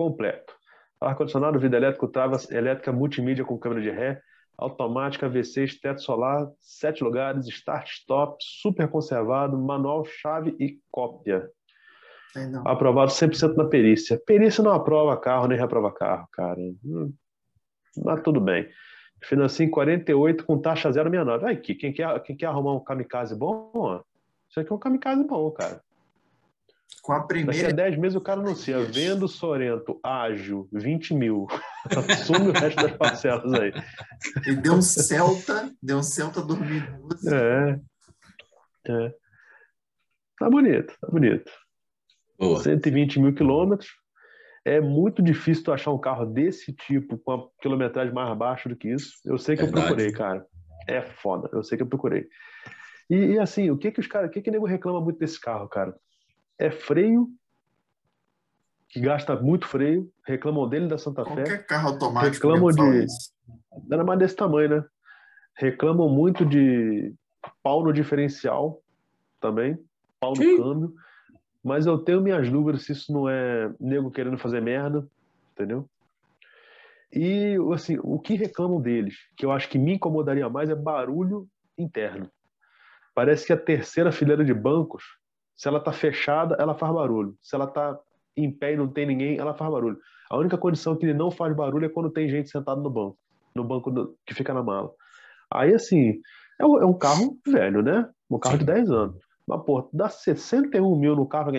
[0.00, 0.54] Completo.
[0.98, 4.18] Ar-condicionado, vidro elétrico, trava elétrica multimídia com câmera de ré,
[4.56, 11.46] automática V6, teto solar, sete lugares, start-stop, super conservado, manual, chave e cópia.
[12.34, 12.66] Não.
[12.66, 14.18] Aprovado 100% na perícia.
[14.24, 16.58] Perícia não aprova carro, nem reprova carro, cara.
[16.82, 17.12] Hum,
[18.02, 18.70] Mas tudo bem.
[19.22, 21.44] Financia em 48 com taxa 069.
[21.44, 24.00] Aí, aqui, quem quer, quem quer arrumar um kamikaze bom, ó,
[24.48, 25.82] isso aqui é um kamikaze bom, cara.
[27.02, 27.72] Com a Daqui a primeira.
[27.72, 31.46] 10 meses o cara anuncia, vendo Sorento, ágil, 20 mil.
[32.10, 33.72] Assume o resto das parcelas aí.
[34.46, 37.34] Ele deu um Celta, deu um Celta 2012.
[37.34, 37.80] É.
[38.88, 39.14] é.
[40.38, 41.50] Tá bonito, tá bonito.
[42.38, 42.62] Boa.
[42.62, 43.90] 120 mil quilômetros.
[44.64, 48.76] É muito difícil tu achar um carro desse tipo com a quilometragem mais baixa do
[48.76, 49.14] que isso.
[49.24, 49.84] Eu sei que Verdade.
[49.84, 50.46] eu procurei, cara.
[50.86, 51.48] É foda.
[51.52, 52.26] Eu sei que eu procurei.
[53.08, 55.18] E, e, assim, o que que os caras, o que que o nego reclama muito
[55.18, 55.94] desse carro, cara?
[56.60, 57.26] É freio
[58.90, 60.12] que gasta muito freio.
[60.26, 61.34] Reclamam dele da Santa Fé.
[61.34, 62.34] Qualquer carro automático.
[62.34, 63.06] Reclamam de-.
[63.90, 64.84] Era mais desse tamanho, né?
[65.56, 67.14] Reclamam muito de
[67.62, 68.82] pau no diferencial
[69.40, 69.78] também,
[70.20, 70.56] pau no Sim.
[70.58, 70.94] câmbio.
[71.64, 75.06] Mas eu tenho minhas dúvidas se isso não é nego querendo fazer merda,
[75.52, 75.88] entendeu?
[77.12, 81.48] E assim, o que reclamam deles, que eu acho que me incomodaria mais, é barulho
[81.76, 82.30] interno.
[83.14, 85.04] Parece que a terceira fileira de bancos,
[85.60, 87.36] se ela tá fechada, ela faz barulho.
[87.42, 87.94] Se ela tá
[88.34, 89.98] em pé e não tem ninguém, ela faz barulho.
[90.30, 93.18] A única condição que ele não faz barulho é quando tem gente sentada no banco,
[93.54, 94.90] no banco do- que fica na mala.
[95.52, 96.18] Aí, assim,
[96.58, 98.08] é um, é um carro velho, né?
[98.30, 99.16] Um carro de 10 anos.
[99.46, 101.52] Mas, pô, dá 61 mil no carro.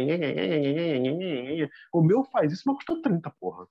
[1.93, 3.67] O meu faz isso, mas custou 30, porra.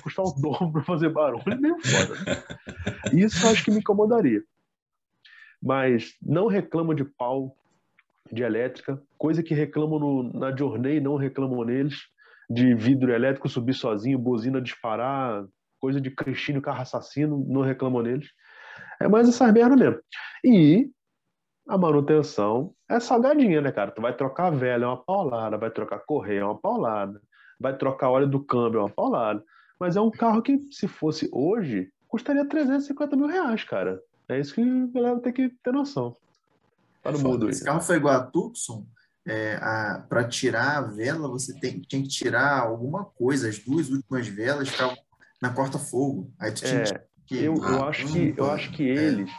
[0.00, 2.14] Custar o dobro pra fazer barulho, é meio foda.
[2.24, 3.20] Né?
[3.20, 4.44] Isso eu acho que me incomodaria.
[5.60, 7.56] Mas não reclamo de pau
[8.30, 11.96] de elétrica, coisa que reclamam no, na Journey, não reclamam neles,
[12.48, 15.44] de vidro elétrico subir sozinho, buzina disparar,
[15.80, 18.28] coisa de Cristino carro assassino, não reclamam neles.
[19.00, 20.00] É mais essa merda mesmo.
[20.44, 20.90] E
[21.68, 23.90] a manutenção é salgadinha, né, cara?
[23.90, 27.20] Tu vai trocar velha, é uma paulada, vai trocar correia, é uma paulada,
[27.58, 29.42] vai trocar óleo do câmbio, é uma paulada.
[29.78, 34.00] Mas é um carro que, se fosse hoje, custaria 350 mil reais, cara.
[34.28, 36.16] É isso que a galera tem que ter noção.
[37.02, 37.50] Tá no É aí.
[37.50, 38.86] Esse carro foi igual a Tucson.
[39.26, 39.56] É,
[40.08, 43.48] para tirar a vela, você tem, tinha que tirar alguma coisa.
[43.48, 44.96] As duas últimas velas ficavam
[45.40, 46.32] na corta-fogo.
[46.40, 47.36] Aí tu tinha É, que.
[47.36, 48.94] eu, eu Ah, acho que eu acho que é.
[48.94, 49.30] eles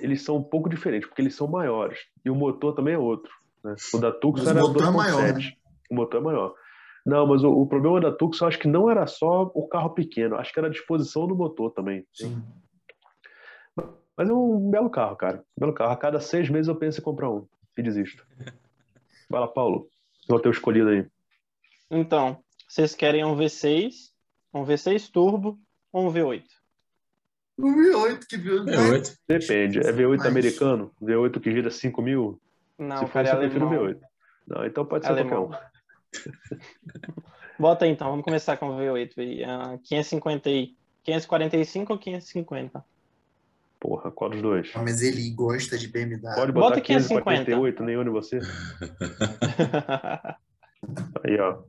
[0.00, 1.98] eles são um pouco diferentes, porque eles são maiores.
[2.24, 3.30] E o motor também é outro.
[3.62, 3.74] Né?
[3.92, 5.34] O da Tucson era motor é maior, 2.7.
[5.36, 5.52] né?
[5.90, 6.54] O motor é maior.
[7.06, 9.90] Não, mas o, o problema da Tucson eu acho que não era só o carro
[9.90, 12.04] pequeno, acho que era a disposição do motor também.
[12.12, 12.42] Sim.
[14.16, 15.38] Mas é um belo carro, cara.
[15.56, 15.92] Um belo carro.
[15.92, 17.46] A cada seis meses eu penso em comprar um
[17.76, 18.24] e desisto.
[19.28, 19.88] Vai lá, Paulo.
[20.26, 21.06] Qual é o teu escolhido aí?
[21.90, 23.92] Então, vocês querem um V6,
[24.52, 25.58] um V6 Turbo
[25.92, 26.44] ou um V8?
[27.58, 28.68] O V8 que viu.
[28.68, 29.16] É oito.
[29.28, 29.78] Depende.
[29.80, 30.92] É V8 Mas- americano?
[31.02, 32.40] V8 que gira 5 mil?
[32.78, 33.86] Não, Se for cara, isso, é eu prefiro o alemão.
[33.94, 34.00] V8.
[34.46, 35.48] Não, então pode ser Alemão.
[35.48, 35.74] qualquer um.
[37.58, 39.12] Bota aí então, vamos começar com o V8.
[39.18, 39.44] aí.
[39.44, 40.74] Ah, 550 e
[41.04, 42.84] 545 ou 550?
[43.84, 44.70] Porra, qual dos dois?
[44.74, 46.22] Ah, Mas ele gosta de BMW.
[46.34, 47.44] Pode Bota botar 15 para 550.
[47.44, 48.38] 48, nem onde você.
[51.22, 51.62] Aí, ó.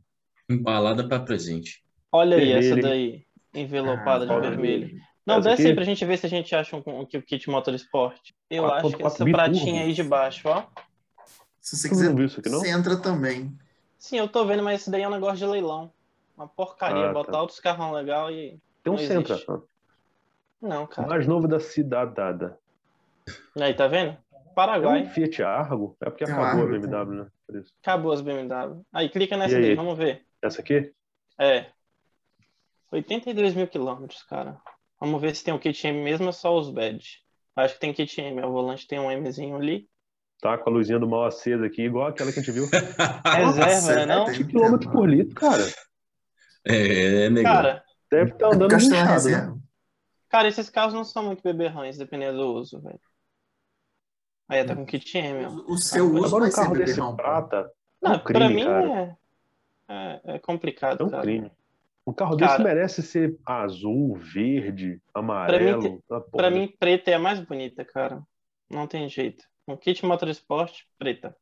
[0.50, 1.84] Embalada para presente.
[2.10, 2.82] Olha aí Vermelho, essa hein?
[2.82, 4.98] daí, envelopada de Ah, vermelho.
[5.26, 5.70] Não, Essa desce aqui?
[5.72, 8.22] aí pra gente ver se a gente acha um, um kit Motorsport.
[8.50, 10.64] Eu 4.4 acho que essa pratinha aí de baixo, ó.
[11.60, 12.60] Se você quiser, isso aqui, não?
[12.60, 13.52] você entra também.
[14.00, 15.92] Sim, eu tô vendo, mas esse daí é um negócio de leilão.
[16.38, 17.42] Uma porcaria, Ah, botar tá.
[17.42, 18.58] outros carrão legal e.
[18.84, 19.38] Tem um Sentra.
[20.62, 21.08] Não, cara.
[21.08, 22.58] Mais novo da cidadada.
[23.60, 24.18] Aí, tá vendo?
[24.32, 25.06] É um Paraguai.
[25.06, 25.98] Fiat Argo?
[26.02, 27.28] É porque É acabou a BMW, né?
[27.46, 27.74] Por isso.
[27.82, 28.82] Acabou as BMW.
[28.94, 29.62] Aí, clica nessa aí?
[29.62, 30.26] daí, vamos ver.
[30.42, 30.92] Essa aqui?
[31.40, 31.68] É.
[32.92, 34.58] 82 mil quilômetros, cara.
[35.00, 37.20] Vamos ver se tem o kit M mesmo ou só os badge.
[37.56, 38.42] Acho que tem kit M.
[38.44, 39.88] O volante tem um Mzinho ali.
[40.42, 42.68] Tá com a luzinha do mal acesa aqui, igual aquela que a gente viu.
[43.26, 44.06] Reserva, né?
[44.06, 44.26] Não?
[44.26, 45.64] tem 20 km por litro, cara.
[46.66, 47.54] É, é negão.
[47.54, 49.55] Cara, Deve estar É andando inchado, né?
[50.36, 53.00] Cara, esses carros não são muito beberrães, dependendo do uso, velho.
[54.48, 55.50] Aí tá com kit M, ó.
[55.72, 57.16] O seu uso Agora vai um ser carro desse pô.
[57.16, 57.58] prata
[58.04, 59.18] é Não, um pra crime, mim cara.
[59.88, 61.24] é, é, é complicado, É um cara.
[61.24, 61.52] crime.
[62.06, 66.04] Um carro Cara- desse merece ser azul, verde, amarelo.
[66.12, 66.30] ah, porra.
[66.32, 68.22] Pra mim, preta é a mais bonita, cara.
[68.70, 69.44] Não tem jeito.
[69.68, 71.36] Um kit Motorsport, preta.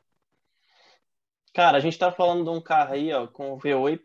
[1.53, 3.99] Cara, a gente tá falando de um carro aí, ó, com o V8,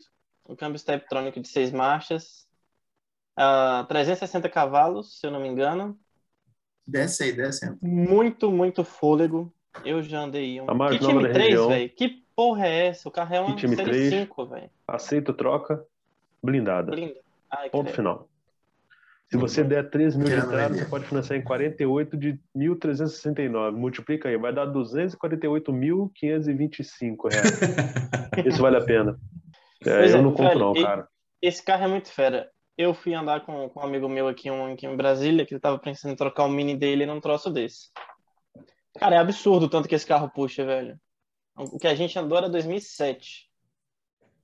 [0.48, 2.47] um câmbio steptronic de seis marchas,
[3.38, 5.96] ah, 360 cavalos, se eu não me engano.
[6.86, 7.72] Desce aí, desce aí.
[7.80, 9.52] Muito, muito fôlego.
[9.84, 10.68] Eu já andei um.
[10.68, 11.68] A mais da M3, região.
[11.68, 11.88] velho.
[11.90, 13.08] Que porra é essa?
[13.08, 13.76] O carro é uma Kit M3.
[13.76, 14.70] série 5, velho.
[14.88, 15.84] Aceito troca,
[16.42, 16.92] blindada.
[16.94, 17.14] Linda.
[17.50, 18.28] Ai, Ponto final.
[19.30, 20.84] Se você der 13 mil de entrada, vender.
[20.84, 23.72] você pode financiar em 48 de 1.369.
[23.72, 27.52] Multiplica aí, vai dar 248.525 reais.
[28.46, 29.20] Isso vale a pena.
[29.84, 31.06] É, eu é, não compro velho, não, e- cara.
[31.42, 32.50] Esse carro é muito fera.
[32.78, 35.60] Eu fui andar com, com um amigo meu aqui, um, aqui em Brasília, que ele
[35.60, 37.90] tava pensando em trocar o mini dele num troço desse.
[38.96, 40.96] Cara, é absurdo o tanto que esse carro puxa, velho.
[41.56, 43.50] O que a gente andou era 2007.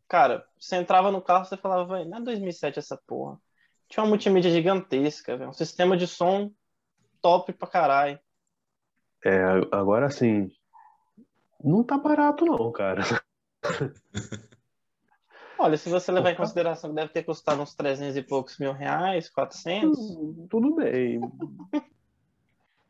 [0.09, 3.41] Cara, você entrava no carro, você falava, velho, não é 2007 essa porra.
[3.89, 5.51] Tinha uma multimídia gigantesca, velho.
[5.51, 6.53] Um sistema de som
[7.23, 8.19] top pra caralho.
[9.25, 10.51] É, agora assim,
[11.63, 13.03] não tá barato não, cara.
[15.65, 18.75] Olha, se você levar em consideração que deve ter custado uns 300 e poucos mil
[18.75, 19.99] reais, 400.
[19.99, 21.19] Hum, Tudo bem.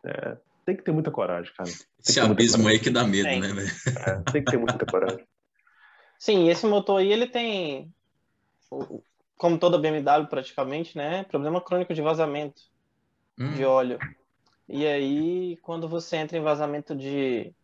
[0.05, 1.71] É, tem que ter muita coragem, cara.
[1.71, 3.41] Esse Tem ter abismo aí que dá medo, Tem.
[3.41, 3.71] né, velho?
[4.07, 5.25] É, tem que ter muita coragem.
[6.19, 7.95] Sim, esse motor aí, ele tem,
[9.37, 11.23] como toda BMW praticamente, né?
[11.23, 12.61] Problema crônico de vazamento
[13.39, 14.01] Hum, de óleo.
[14.69, 17.55] E aí, quando você entra em vazamento de,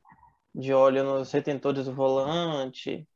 [0.54, 3.08] de óleo nos retentores do volante,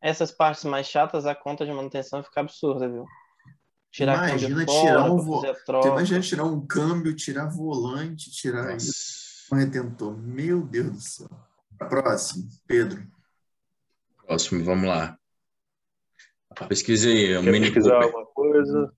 [0.00, 3.04] essas partes mais chatas, a conta de manutenção fica absurda, viu?
[3.92, 5.88] Tirar Imagina câmbio tirar fora, um vo- fazer a Você troca.
[5.88, 10.16] imagina tirar um câmbio, tirar volante, tirar isso, um retentor.
[10.16, 11.28] Meu Deus do céu.
[11.88, 13.04] Próximo, Pedro.
[14.26, 15.18] Próximo, vamos lá.
[16.68, 18.06] Pesquisei o Quer Mini pesquisar Cooper.
[18.06, 18.92] alguma coisa?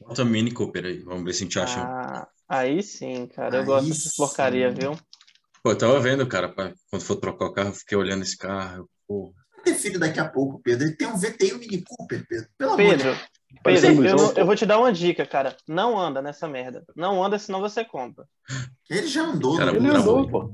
[0.00, 1.82] Bota Mini Cooper aí, vamos ver se a gente acha um.
[1.84, 3.56] Ah, aí sim, cara.
[3.56, 4.16] Eu Aí gosto dessas sim.
[4.16, 4.92] porcaria, viu?
[5.62, 8.36] Pô, eu tava vendo, cara, pra- quando for trocar o carro, eu fiquei olhando esse
[8.36, 8.88] carro.
[9.06, 9.32] Ter
[9.80, 10.86] filho daqui a pouco, Pedro.
[10.86, 12.46] Ele tem um VTI, um Mini Cooper, Pedro.
[12.58, 13.18] Pelo amor de Pedro,
[13.64, 15.56] Pedro, eu, Luizão, não- eu vou te dar uma dica, cara.
[15.66, 16.84] Não anda nessa merda.
[16.94, 18.24] Não anda, senão você compra.
[18.88, 19.56] Ele já andou.
[19.56, 19.78] Cara, né?
[19.78, 20.52] Ele andou, pô.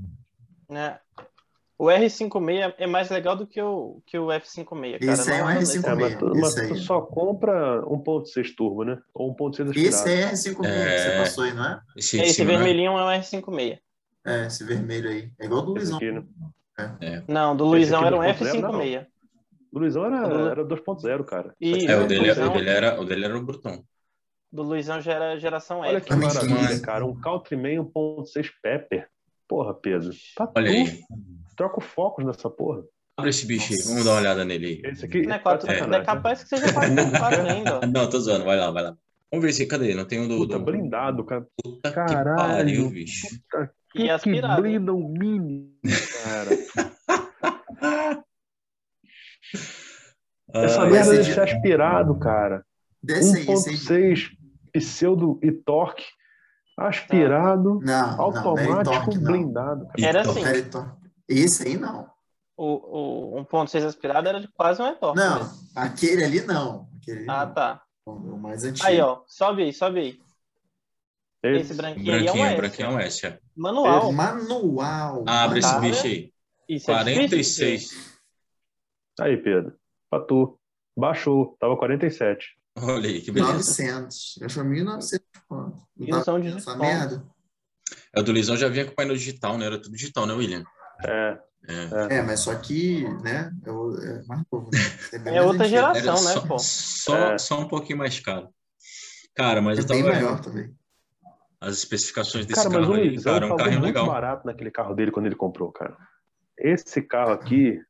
[0.71, 0.99] né?
[1.79, 5.13] O R56 é mais legal do que o, que o F56, cara.
[5.13, 5.61] Esse é um anda R56.
[5.61, 8.99] nesse- É, mas, tu, mas Esse tu só compra 1.6 turbo, né?
[9.13, 10.21] Ou 1.6 Esse aspirado.
[10.23, 11.19] é R56 que você É.
[11.19, 11.81] passou aí, não é?
[11.97, 12.57] esse, Esse cima, né?
[12.57, 13.79] vermelhinho é um R56.
[14.25, 15.31] É, esse vermelho aí.
[15.39, 15.97] É igual do Esse Luizão.
[15.99, 17.23] aqui, né?
[17.29, 18.81] Não, do Luizão aqui era um 2.0 não.
[18.81, 19.07] F56.
[19.77, 21.55] O Luizão era, Do- era 2.0, cara.
[21.61, 23.85] E- É, o dele, Luizão- o dele era, o dele era o Brutão.
[24.51, 26.07] Do Luizão já era geração Olha F.
[26.07, 26.45] que Mentira.
[26.49, 27.05] maravilha, cara.
[27.05, 29.07] Um Countryman 1.6 Pepper.
[29.47, 30.11] Porra, Pedro.
[30.35, 30.77] Tá Olha tu.
[30.77, 31.01] aí.
[31.59, 32.83] Troca o foco nessa porra.
[33.19, 34.91] Abre esse bicho aí, vamos dar uma olhada nele aí.
[34.93, 36.07] Esse aqui Não é, tá quatro, de é sacanagem, né?
[36.07, 36.73] capaz que seja 4.4
[37.51, 37.87] ainda.
[37.87, 38.97] Não, tô zoando, vai lá, vai lá.
[39.31, 39.95] Vamos ver se, cadê?
[39.95, 40.39] Não tem um do...
[40.39, 40.65] Puta, do...
[40.65, 41.47] blindado, cara.
[41.63, 42.37] Puta que Caralho.
[42.37, 43.27] pariu, bicho.
[43.29, 44.63] Puta que, que aspirado.
[44.63, 45.71] blinda um Mini,
[46.25, 46.51] cara?
[50.53, 52.65] Essa Ah, merda esse ser aspirado, cara.
[53.03, 54.13] Desce aí, esse aí.
[54.15, 54.31] 1.6
[54.73, 56.05] pseudo e torque
[56.79, 59.33] aspirado, Não, automático, não não.
[59.33, 59.87] blindado.
[59.89, 60.09] cara.
[60.09, 60.41] Era assim.
[61.29, 62.09] Esse aí não.
[62.57, 65.19] O, o 1.6 aspirado era de quase um e-torque.
[65.19, 65.51] Não, né?
[65.75, 66.89] aquele ali não.
[67.01, 67.55] Aquele ali Ah, não.
[67.55, 67.83] tá.
[68.07, 68.87] O mais antigo.
[68.87, 69.21] Aí, ó.
[69.27, 70.19] Sobe aí, sobe aí.
[71.43, 72.57] Esse Esse, branquinho, aí é um Branquinho, S.
[72.57, 73.27] branquinho é um S.
[73.27, 73.39] é.
[73.57, 74.13] Manual.
[74.13, 75.25] Manual.
[75.27, 75.81] Abre esse Tá.
[75.81, 76.33] bicho aí.
[76.69, 78.16] Isso é difícil 46.
[79.21, 79.75] Aí, Pedro.
[80.11, 80.59] Pra tu.
[80.97, 81.57] Baixou.
[81.61, 82.57] Tava 47.
[82.79, 83.53] Olha aí, que beleza.
[83.55, 84.39] 900.
[84.41, 85.83] Eu achei 1900 quanto?
[85.99, 87.25] E não são de Essa merda.
[88.15, 89.67] É, o do Lisão já vinha com painel digital, né?
[89.67, 90.65] Era tudo digital, né, William?
[91.05, 91.39] É.
[91.69, 92.19] É.
[92.19, 94.79] É, mas só que, né, é, o- é mais novo, né?
[95.13, 95.97] É, bem É mais outra geração.
[96.01, 96.59] Era né, só, pô?
[96.61, 97.39] só, É.
[97.39, 98.49] só um pouquinho mais caro.
[99.35, 100.75] Cara, mas É eu bem tava melhor vendo também.
[101.61, 103.09] as especificações desse Cara, mas carro o aí.
[103.09, 104.07] Luizão Cara, é um pagou carrinho muito legal.
[104.07, 105.97] barato naquele carro dele quando ele comprou, cara.
[106.57, 107.81] Esse carro aqui,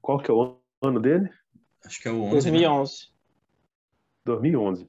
[0.00, 1.30] qual que é o ano dele?
[1.84, 2.24] Acho que é o 11.
[2.26, 2.30] né?
[2.32, 3.08] 2011.
[4.24, 4.88] 2011.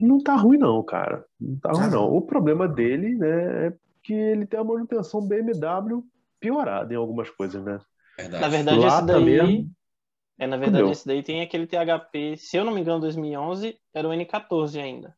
[0.00, 1.24] Não tá ruim não, cara.
[1.40, 2.12] Não tá ruim Ah, não.
[2.14, 6.02] O problema dele, né, é que ele tem a manutenção BMW
[6.40, 7.80] piorada em algumas coisas, né?
[8.18, 8.42] Verdade.
[8.42, 9.16] Na verdade, Lá esse daí.
[9.16, 9.70] também-
[10.38, 10.92] É, na verdade, Fudeu.
[10.92, 15.16] esse daí tem aquele THP, se eu não me engano, 2011, era o N14 ainda.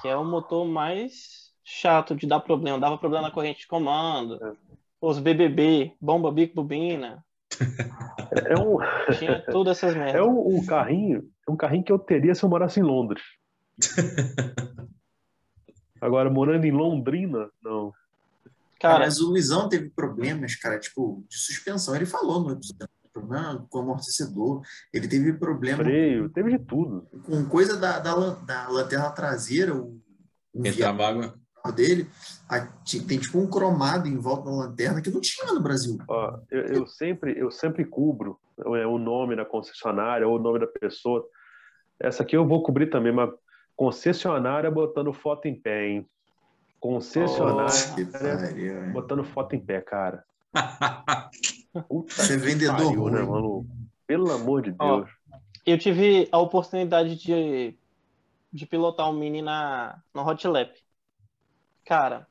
[0.00, 2.78] Que é o motor mais chato de dar problema.
[2.78, 4.42] Dava problema na corrente de comando.
[4.44, 4.52] É.
[5.02, 7.24] Os BBB, bomba, bico, bobina.
[8.46, 8.78] É um,
[9.18, 10.14] Tinha todas essas merdas.
[10.14, 13.20] é um, um carrinho, é um carrinho que eu teria se eu morasse em Londres.
[16.00, 17.92] Agora, morando em Londrina, não.
[18.78, 21.96] Cara, mas o Luizão teve problemas, cara, tipo, de suspensão.
[21.96, 24.62] Ele falou no episódio, problema com amortecedor.
[24.92, 27.08] Ele teve problema Freio, teve de tudo.
[27.24, 30.00] com coisa da, da, da lanterna traseira, o,
[30.54, 31.41] o Entrava água.
[31.70, 32.08] Dele.
[32.48, 32.66] a-
[33.06, 35.96] tem tipo um cromado em volta da lanterna que não tinha no Brasil.
[36.08, 40.58] Ó, eu, eu sempre, eu sempre cubro é, o nome da concessionária ou o nome
[40.58, 41.24] da pessoa.
[42.00, 43.30] Essa aqui eu vou cobrir também, mas
[43.76, 46.06] concessionária botando foto em pé, hein?
[46.80, 48.92] Concessionária Que pariu, hein?
[48.92, 50.24] botando foto em pé, cara.
[51.88, 53.66] Puta Você é vendedor pariu, né, mano?
[54.06, 55.10] Pelo amor de Ó, Deus.
[55.64, 57.78] eu tive a oportunidade de,
[58.52, 60.70] de pilotar um Mini na, no Hot Lap.
[61.84, 62.26] Cara,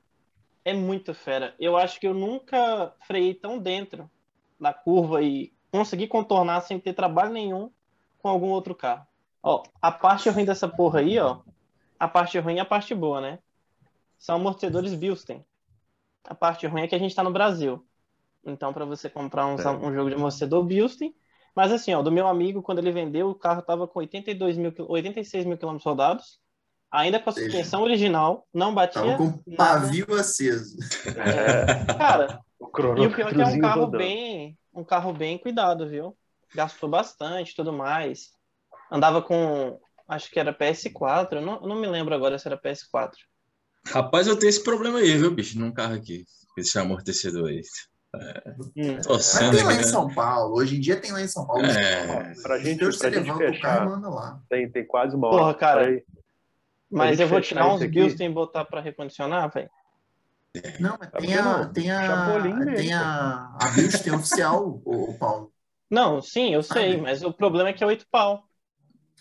[0.63, 1.53] é muito fera.
[1.59, 4.09] Eu acho que eu nunca freiei tão dentro
[4.59, 7.71] da curva e consegui contornar sem ter trabalho nenhum
[8.19, 9.05] com algum outro carro.
[9.41, 11.39] Ó, a parte ruim dessa porra aí, ó.
[11.99, 13.39] A parte ruim e a parte boa, né?
[14.17, 15.43] São amortecedores Bilstein.
[16.23, 17.83] A parte ruim é que a gente tá no Brasil.
[18.45, 19.69] Então, para você comprar uns- É.
[19.69, 21.13] um jogo de amortecedor Bilstein.
[21.55, 24.71] Mas assim, ó, do meu amigo, quando ele vendeu, o carro tava com 82 mil,
[24.71, 26.39] quil- 86 mil quilômetros rodados.
[26.91, 29.01] Ainda com a suspensão original, não batia.
[29.01, 29.57] Tava com nada.
[29.57, 30.77] pavio aceso.
[31.07, 32.65] É, Cara, o
[32.97, 33.97] e o pior é que é um carro rodando.
[33.97, 36.17] bem, um carro bem cuidado, viu?
[36.53, 38.31] Gastou bastante, tudo mais.
[38.91, 43.11] Andava com, acho que era PS4, eu não, não me lembro agora se era PS4.
[43.87, 45.57] Rapaz, eu tenho esse problema aí, viu, bicho?
[45.57, 46.25] Num carro aqui.
[46.57, 47.61] Esse amortecedor aí.
[48.75, 48.95] Hum.
[48.97, 49.83] Mas Torcendo tem lá em?
[49.83, 50.55] São Paulo.
[50.57, 51.65] Hoje em dia tem lá em São Paulo.
[51.65, 52.33] É.
[52.41, 54.41] Pra gente, pra você gente levanta o fechar, carro e manda lá.
[54.49, 55.37] tem, tem quase uma hora.
[55.37, 56.03] Porra, cara.
[56.91, 59.69] Mas eu vou tirar uns Bilstein e botar pra recondicionar, velho.
[60.79, 61.73] Não, mas Tá tem a, não.
[61.73, 65.53] tem a, Chapolin mesmo, tem a, a Bilstein oficial, o, Paulo.
[65.89, 67.01] Não, sim, eu sei, Sabe?
[67.01, 68.43] mas o problema é que é oito pau.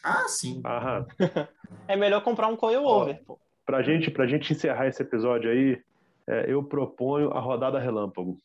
[0.03, 0.61] Ah, sim.
[0.65, 1.07] Aham.
[1.89, 3.37] É melhor comprar um coilover, pô.
[3.67, 5.83] Pra gente, pra gente encerrar esse episódio aí,
[6.29, 8.39] é, eu proponho a rodada relâmpago.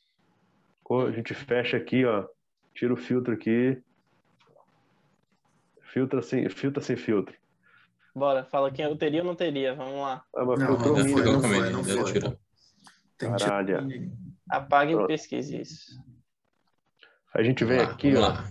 [0.89, 2.25] A gente fecha aqui, ó.
[2.73, 3.79] Tira o filtro aqui.
[5.93, 7.35] Filtra sem, filtra sem filtro.
[8.15, 10.23] Bora, fala quem eu teria ou não teria, vamos lá.
[10.33, 10.93] Ah, mas Não, não foi,
[11.25, 12.21] não foi, não deu foi.
[13.17, 14.11] Tem que Caralho.
[14.49, 16.01] Apague e pesquise isso.
[17.33, 18.31] A gente vem Vamos lá, aqui, vamos ó.
[18.33, 18.49] lá.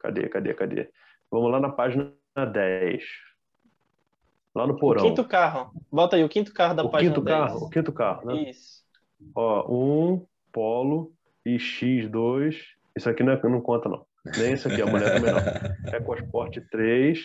[0.00, 0.90] Cadê, cadê, cadê?
[1.30, 3.02] Vamos lá na página 10.
[4.54, 5.02] Lá no O porão.
[5.04, 5.72] quinto carro.
[5.90, 7.38] Bota aí, o quinto carro da o página quinto 10.
[7.38, 8.50] carro, o quinto carro, né?
[8.50, 8.82] Isso.
[9.34, 11.12] Ó, um Polo
[11.44, 12.54] e X2.
[12.96, 14.06] Isso aqui não, é, não conta, não.
[14.36, 15.40] Nem isso aqui, a mulher também não.
[15.94, 17.18] EcoSport 3,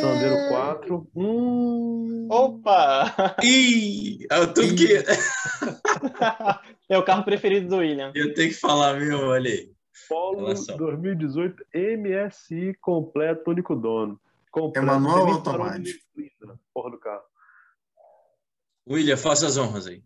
[0.00, 1.10] Sandero 4.
[1.14, 3.36] Hum, Opa!
[3.42, 4.98] Ih, tô que
[6.88, 8.12] é o carro preferido do William.
[8.14, 9.70] eu tenho que falar mesmo, olha aí.
[10.08, 10.76] Polo Olha só.
[10.76, 14.18] 2018 MSI completo, único dono.
[14.50, 15.98] Completo, É manual ou automático?
[16.72, 17.22] Porra do carro.
[18.88, 20.02] William, faça as honras aí.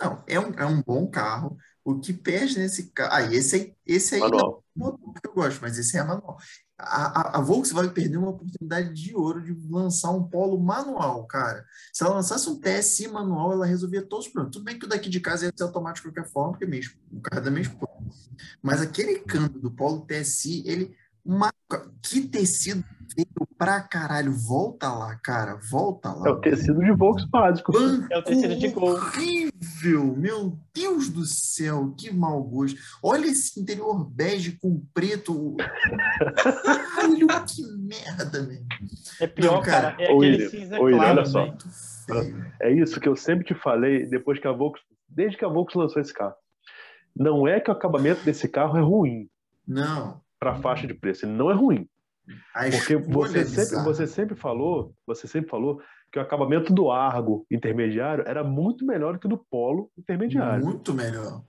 [0.00, 3.10] Não, é um, é um bom carro, O que perde nesse carro.
[3.12, 4.62] Ah, esse aí, esse aí Manual.
[4.74, 6.38] não é motor que eu gosto, mas esse é manual.
[6.78, 11.64] A, a, a Volkswagen perdeu uma oportunidade de ouro de lançar um polo manual, cara.
[11.92, 14.54] Se ela lançasse um TSI manual, ela resolvia todos os problemas.
[14.54, 16.94] Tudo bem que o daqui de casa ia ser automático de qualquer forma, porque mesmo,
[17.10, 17.92] o carro é da minha esposa.
[18.62, 20.96] Mas aquele câmbio do polo TSI, ele.
[21.24, 21.52] Uma,
[22.02, 24.32] que tecido feio pra caralho.
[24.32, 25.58] Volta lá, cara.
[25.70, 26.28] Volta lá.
[26.28, 27.72] É o tecido de Volks básico.
[28.10, 28.94] É o tecido de gol.
[28.94, 30.16] horrível!
[30.16, 32.78] Meu Deus do céu, que mau gosto.
[33.02, 35.56] Olha esse interior bege com preto.
[36.36, 38.62] Caralho, que merda, meu.
[39.20, 39.92] É pior, Não, cara.
[39.92, 40.02] cara.
[40.02, 41.44] É aquele William, cinza William, claro, olha só.
[41.44, 41.58] velho.
[42.06, 42.46] Feio.
[42.60, 45.74] É isso que eu sempre te falei depois que a Volks, desde que a Volks
[45.76, 46.34] lançou esse carro.
[47.14, 49.28] Não é que o acabamento desse carro é ruim
[49.68, 50.20] Não.
[50.40, 51.86] para a faixa de preço, ele não é ruim,
[52.54, 55.80] A porque você é sempre, você sempre falou, você sempre falou
[56.10, 60.64] que o acabamento do Argo intermediário era muito melhor que o do Polo intermediário.
[60.64, 61.42] Muito melhor.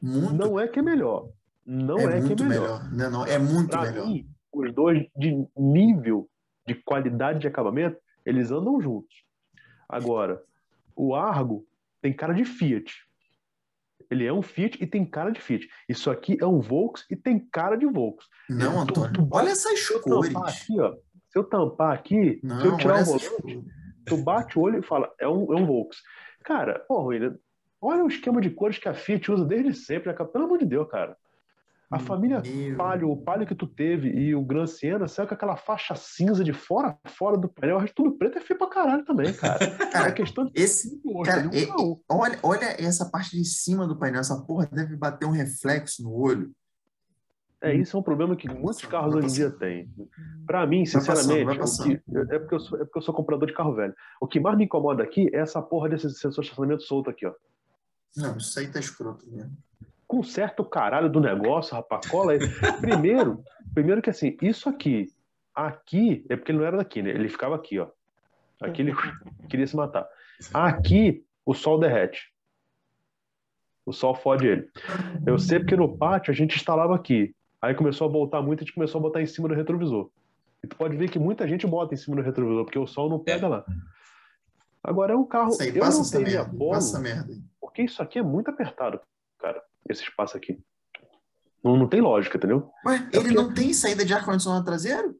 [0.00, 1.28] Muito, Não é que é melhor,
[1.66, 2.48] não é é, que é melhor.
[2.48, 2.92] melhor.
[2.92, 4.06] Não, não, é muito Para melhor.
[4.06, 6.28] mim, os dois de nível
[6.66, 9.24] de qualidade de acabamento, eles andam juntos.
[9.88, 10.42] Agora,
[10.94, 11.66] o Argo
[12.00, 12.92] tem cara de Fiat.
[14.10, 15.68] Ele é um Fiat e tem cara de Fiat.
[15.88, 18.26] Isso aqui é um Volks e tem cara de Volks.
[18.48, 19.12] Não, Tu- Antônio.
[19.12, 20.32] tu- Olha essas Se eu cores.
[20.32, 20.94] tampar aqui, ó,
[21.28, 23.64] se eu tampar aqui, Não, se eu tirar o volante, cores.
[24.06, 25.98] tu bate o olho e fala, é um, é um Volks.
[26.42, 27.38] Cara, porra, William,
[27.80, 30.28] olha o esquema de cores que a Fiat usa desde sempre, né, cara?
[30.28, 31.16] pelo amor de Deus, cara.
[31.90, 32.76] A família Meu.
[32.76, 36.44] Palio, o Palio que tu teve e o Gran Siena saiu com aquela faixa cinza
[36.44, 37.78] de fora fora do painel.
[37.78, 39.58] O resto tudo preto é feio pra caralho também, cara.
[39.82, 42.00] É Cara, questão de esse, gosto, cara, um.
[42.08, 44.20] olha, olha essa parte de cima do painel.
[44.20, 46.52] Essa porra deve bater um reflexo no olho.
[47.62, 49.92] É, isso é um problema que muitos carros hoje em dia têm.
[50.46, 51.88] Pra mim, sinceramente, passando.
[51.98, 53.94] que- é, porque eu sou, é porque eu sou comprador de carro velho.
[54.20, 57.26] O que mais me incomoda aqui é essa porra desse sensor de estacionamento solto aqui,
[57.26, 57.34] ó.
[58.16, 59.54] Não, isso aí tá escroto mesmo.
[60.10, 62.04] Conserta o caralho do negócio, rapaz.
[62.08, 62.40] Cola aí.
[62.80, 65.06] Primeiro, primeiro que assim, isso aqui,
[65.54, 67.10] aqui, é porque ele não era daqui, né?
[67.10, 67.86] Ele ficava aqui, ó.
[68.60, 68.92] Aqui ele
[69.48, 70.08] queria se matar.
[70.52, 72.32] Aqui, o sol derrete.
[73.86, 74.68] O sol fode ele.
[75.24, 77.32] Eu sei porque no pátio a gente instalava aqui.
[77.62, 80.10] Aí começou a voltar muito, a gente começou a botar em cima do retrovisor.
[80.60, 83.08] E tu pode ver que muita gente bota em cima do retrovisor, porque o sol
[83.08, 83.64] não pega lá.
[84.82, 85.50] Agora é um carro.
[85.50, 86.58] Isso aí, Eu passa não teria merda.
[86.58, 87.34] polo, Passa merda
[87.70, 89.00] porque isso aqui é muito apertado.
[89.90, 90.58] Esse espaço aqui.
[91.62, 92.70] Não, não tem lógica, entendeu?
[92.86, 95.16] Ué, É ele porque- não tem saída de ar-condicionado traseiro?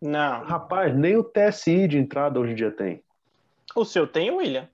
[0.00, 0.44] Não.
[0.44, 3.02] Rapaz, nem o TSI de entrada hoje em dia tem.
[3.74, 4.68] O seu tem, William?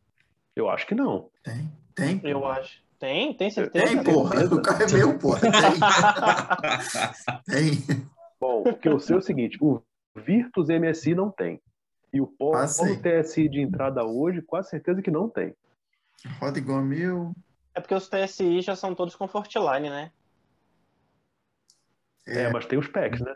[0.54, 1.30] Eu acho que não.
[1.42, 2.18] Tem, tem.
[2.18, 2.28] pô.
[2.28, 2.82] Eu acho.
[2.98, 3.32] Tem?
[3.32, 3.86] Tem certeza?
[3.86, 4.44] Tem, porra.
[4.44, 5.40] O carro é meu, porra.
[5.40, 5.50] Tem.
[7.46, 8.06] tem.
[8.40, 9.82] Bom, porque eu sei o seguinte: o
[10.14, 11.60] Virtus MSI não tem.
[12.12, 12.66] E o Polo, Ah.
[12.76, 15.54] Polo TSI de entrada hoje, quase certeza que não tem.
[16.40, 17.32] Roda igual a meu.
[17.74, 20.12] É porque os TSI já são todos Comfortline, né?
[22.26, 23.34] É, mas tem os packs, né?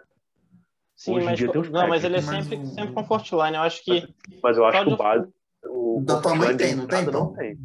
[0.96, 2.94] Sim, Hoje mas, dia tem os não, mas packs, ele é mas sempre, o- sempre
[2.94, 3.56] Comfortline.
[3.56, 4.14] Eu acho que.
[4.42, 5.32] Mas eu acho que o base.
[5.66, 7.26] O Da tua mãe tem, não tem, então?
[7.26, 7.58] Não tem.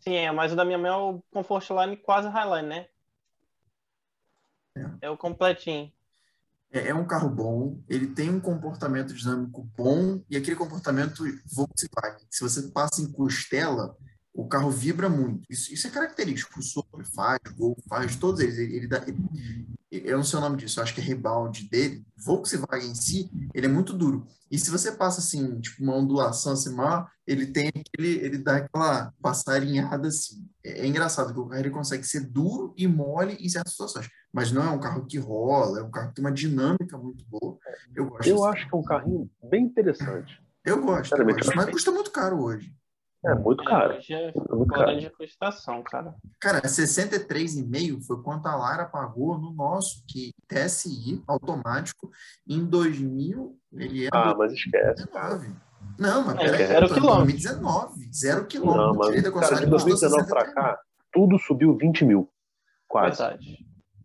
[0.00, 2.88] Sim, é, mas o da minha mãe é o Comfortline quase Highline, né?
[5.00, 5.92] É o completinho.
[6.70, 12.26] É, é um carro bom, ele tem um comportamento dinâmico bom e aquele comportamento Volkswagen.
[12.30, 13.96] Se você passa em costela,
[14.40, 15.42] o carro vibra muito.
[15.50, 16.60] Isso, isso é característico.
[16.60, 18.56] O Sopro faz, o Gol faz, todos eles.
[18.56, 19.18] Ele, ele dá, ele-
[19.90, 22.04] eu não sei o nome disso, eu acho que é rebound dele.
[22.24, 24.26] Volkswagen em si, ele é muito duro.
[24.48, 28.58] E se você passa assim, tipo uma ondulação assim, maior, ele tem aquele, ele dá
[28.58, 30.46] aquela passarinhada assim.
[30.62, 34.08] É, é engraçado que o carro ele consegue ser duro e mole em certas situações,
[34.32, 37.24] mas não é um carro que rola, é um carro que tem uma dinâmica muito
[37.26, 37.58] boa.
[37.96, 38.28] Eu gosto.
[38.28, 40.40] Eu desse acho que é um carrinho bem interessante.
[40.64, 42.72] eu gosto, eu gosto, mas custa muito caro hoje.
[43.24, 43.96] É muito caro.
[43.96, 45.00] Hoje é muito fora caro.
[45.00, 46.14] de custação, cara.
[46.40, 52.10] Cara, 63,5 foi quanto a Lara pagou no nosso que TSI automático
[52.48, 55.06] em 2000, ele é Ah, mas esquece.
[55.08, 55.34] cara.
[55.36, 55.68] 2019.
[55.98, 57.24] Não, mas É, peraí, zero em quilômetro.
[57.32, 58.92] 2019, zero Não, quilômetro.
[58.92, 60.54] Da mas, cara, de concessionária, custou 2019 pra 63.
[60.54, 60.80] cá,
[61.12, 62.30] tudo subiu 20 mil.
[62.86, 63.18] Quase.
[63.18, 63.58] Verdade.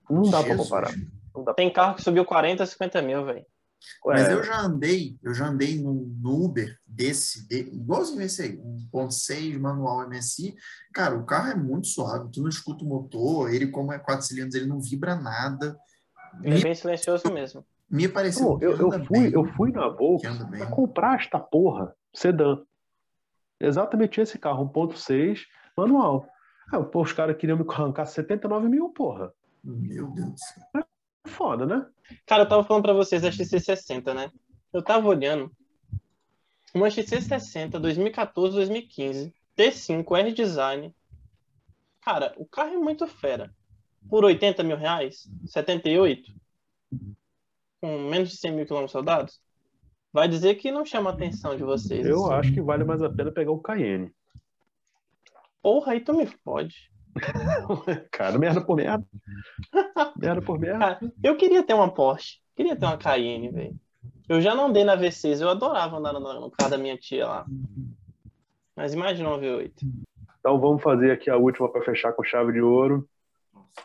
[0.09, 0.91] Não dá pra comparar.
[1.35, 1.53] Não dá.
[1.53, 3.45] Tem carro que subiu 40, 50 mil, velho.
[4.05, 8.41] Mas É, eu já andei, eu já andei no, no Uber desse, de, igualzinho esse
[8.41, 10.55] aí, 1.6 manual MSI.
[10.93, 14.25] Cara, o carro é muito suave, tu não escuta o motor, ele como é quatro
[14.25, 15.77] cilindros, ele não vibra nada.
[16.41, 17.65] Ele é bem silencioso mesmo.
[17.89, 19.33] me pareceu Pô, eu, eu fui, bem.
[19.33, 20.59] eu fui na Volks que anda bem.
[20.59, 22.61] pra comprar esta porra, sedã.
[23.59, 25.41] Exatamente esse carro, 1.6
[25.77, 26.27] manual.
[26.71, 29.31] Ah, pô, os caras queriam me arrancar 79 mil, porra.
[29.63, 30.85] Meu Deus do céu.
[31.25, 31.87] Foda, né?
[32.25, 34.31] Cara, eu tava falando pra vocês da XC60, né?
[34.71, 35.51] Eu tava olhando.
[36.73, 40.95] Uma XC60 2014, 2015, T5, R-Design.
[42.01, 43.53] Cara, o carro é muito fera.
[44.09, 46.33] por 80 mil reais, 78,
[47.81, 49.41] com menos de 100 mil quilômetros rodados,
[50.11, 52.05] vai dizer que não chama a atenção de vocês.
[52.05, 52.33] Eu assim.
[52.33, 54.13] acho que vale mais a pena pegar o Cayenne.
[55.61, 56.91] Porra, aí tu me fode.
[58.11, 59.05] Cara, merda por merda.
[60.17, 60.79] merda por merda.
[60.79, 62.39] Cara, eu queria ter uma Porsche.
[62.55, 63.79] Queria ter uma Cayenne, velho.
[64.27, 67.45] Eu já não dei na V6, eu adorava andar no, carro da minha tia lá.
[68.75, 69.73] Mas imagina uma V8.
[70.39, 73.07] Então vamos fazer aqui a última para fechar com chave de ouro.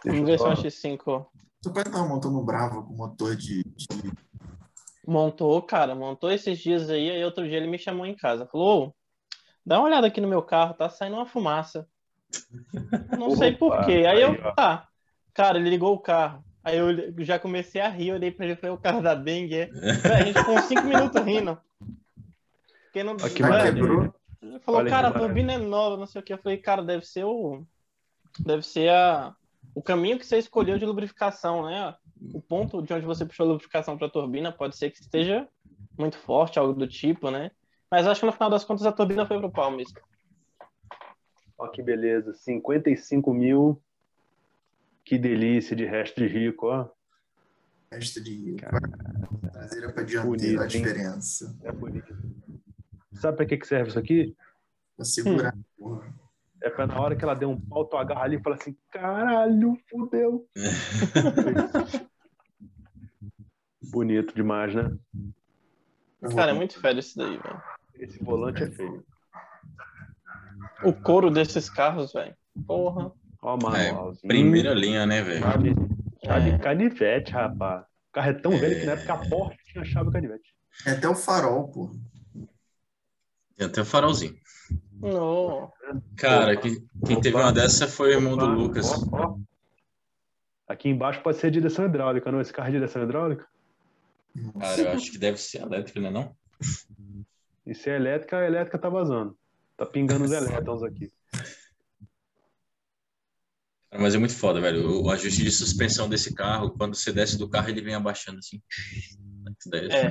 [0.05, 1.27] Deixa Vamos ver se só- um X5
[1.63, 3.63] Seu pai tava montando um Brava com motor de.
[3.65, 4.13] de-
[5.07, 5.95] montou, cara.
[5.95, 8.47] Montou esses dias aí, aí outro dia ele me chamou em casa.
[8.47, 8.95] Falou, "Ô,
[9.65, 11.89] dá uma olhada aqui no meu carro, tá saindo uma fumaça.
[13.17, 14.05] Não sei Opa, porquê.
[14.07, 14.89] Aí eu, tá.
[15.35, 16.45] Cara, ele ligou o carro.
[16.63, 19.53] Aí eu já comecei a rir, olhei pra ele e falei, o carro da Beng
[19.55, 19.71] é.
[20.13, 21.59] A gente ficou uns 5 minutos rindo.
[22.85, 23.73] Porque não, maravilha.
[23.73, 24.15] quebrou?
[24.43, 26.33] Ele falou, Olha cara, a turbina é nova, não sei o que.
[26.33, 27.65] Eu falei, cara, deve ser o.
[28.41, 29.35] Deve ser a...
[29.75, 31.95] o caminho que você escolheu de lubrificação, né?
[32.35, 35.49] O ponto de onde você puxou a lubrificação para a turbina pode ser que esteja
[35.99, 37.51] muito forte, algo do tipo, né?
[37.91, 39.99] Mas acho que no final das contas a turbina foi pro pau mesmo.
[41.59, 42.33] Ó, que beleza.
[42.33, 43.83] 55 mil.
[45.05, 46.89] Que delícia de resto de rico, ó.
[47.91, 48.81] Mestre de Cara,
[49.51, 51.57] traseira para dianteira, a diferença.
[51.65, 52.15] É bonito.
[53.15, 54.37] Sabe pra que, que serve isso aqui?
[54.95, 55.57] Pra segurar.
[55.81, 56.01] Hum.
[56.61, 58.77] É pra na hora que ela der um pau, tu agarra ali e fala assim:
[58.91, 60.47] caralho, fudeu.
[63.91, 64.95] Bonito demais, né?
[66.35, 67.63] Cara, é muito feio isso daí, velho.
[67.95, 69.05] Esse volante é feio.
[70.85, 72.35] O couro desses carros, velho.
[72.67, 73.13] Porra.
[73.43, 73.63] Ó, É,
[73.93, 74.29] manualzinho.
[74.29, 75.41] primeira linha, né, velho?
[75.41, 75.75] Chave,
[76.25, 76.59] chave É.
[76.59, 77.83] canivete, rapaz.
[77.83, 78.57] O carro é tão É.
[78.59, 80.53] velho que na época a Porsche tinha chave canivete.
[80.87, 81.91] É até o farol, pô.
[83.57, 84.37] Tem até o farolzinho.
[85.01, 85.73] No.
[86.17, 86.63] Cara, Opa.
[86.63, 87.47] quem, quem teve Opa.
[87.47, 88.91] uma dessa foi o irmão do Ó, Lucas.
[90.69, 92.41] Aqui embaixo pode ser direção hidráulica, não?
[92.41, 93.47] Esse carro é direção hidráulica?
[94.61, 96.11] Cara, eu acho que deve ser elétrico, né?
[96.11, 96.37] Não?
[97.67, 99.37] E se é elétrica, a elétrica tá vazando.
[99.79, 101.09] Tá pingando os elétrons aqui.
[103.93, 105.03] Mas é muito foda, velho.
[105.03, 108.61] O ajuste de suspensão desse carro, quando você desce do carro, ele vem abaixando assim.
[109.67, 110.09] Daí É.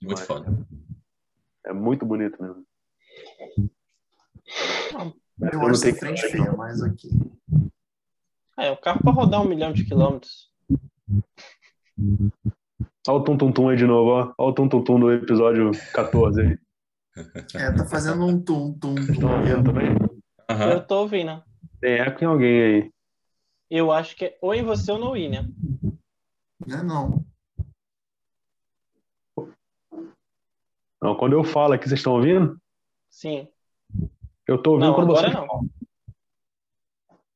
[0.00, 0.46] Muito foda.
[1.66, 2.64] É muito bonito mesmo.
[4.94, 7.10] Eu não acho tenho essa frente feia, mas aqui.
[8.56, 10.52] É, o carro pra rodar um milhão de quilômetros.
[13.08, 14.34] Olha o tum-tum-tum aí de novo, ó.
[14.38, 16.58] Olha o tum-tum-tum do episódio 14 aí.
[17.54, 19.38] É, tá fazendo um tum, tum, Estão tum.
[19.38, 19.88] ouvindo também?
[20.48, 20.70] Aham.
[20.72, 21.42] Eu tô ouvindo.
[21.80, 22.90] Tem eco em alguém aí.
[23.70, 25.50] Eu acho que é ou em você ou no William.
[26.66, 27.24] Não é não.
[31.00, 32.60] Não, quando eu falo aqui, vocês estão ouvindo?
[33.08, 33.48] Sim.
[34.46, 35.68] Eu tô ouvindo Não, quando agora vocês não.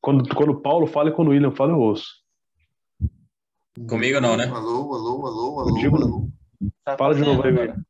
[0.00, 2.22] Quando, quando o Paulo fala e quando o William fala, eu ouço.
[3.88, 4.46] Comigo não, né?
[4.46, 5.96] Alô, alô, alô, alô, não.
[5.96, 6.28] alô.
[6.84, 7.80] Tá Fala de novo aí, agora.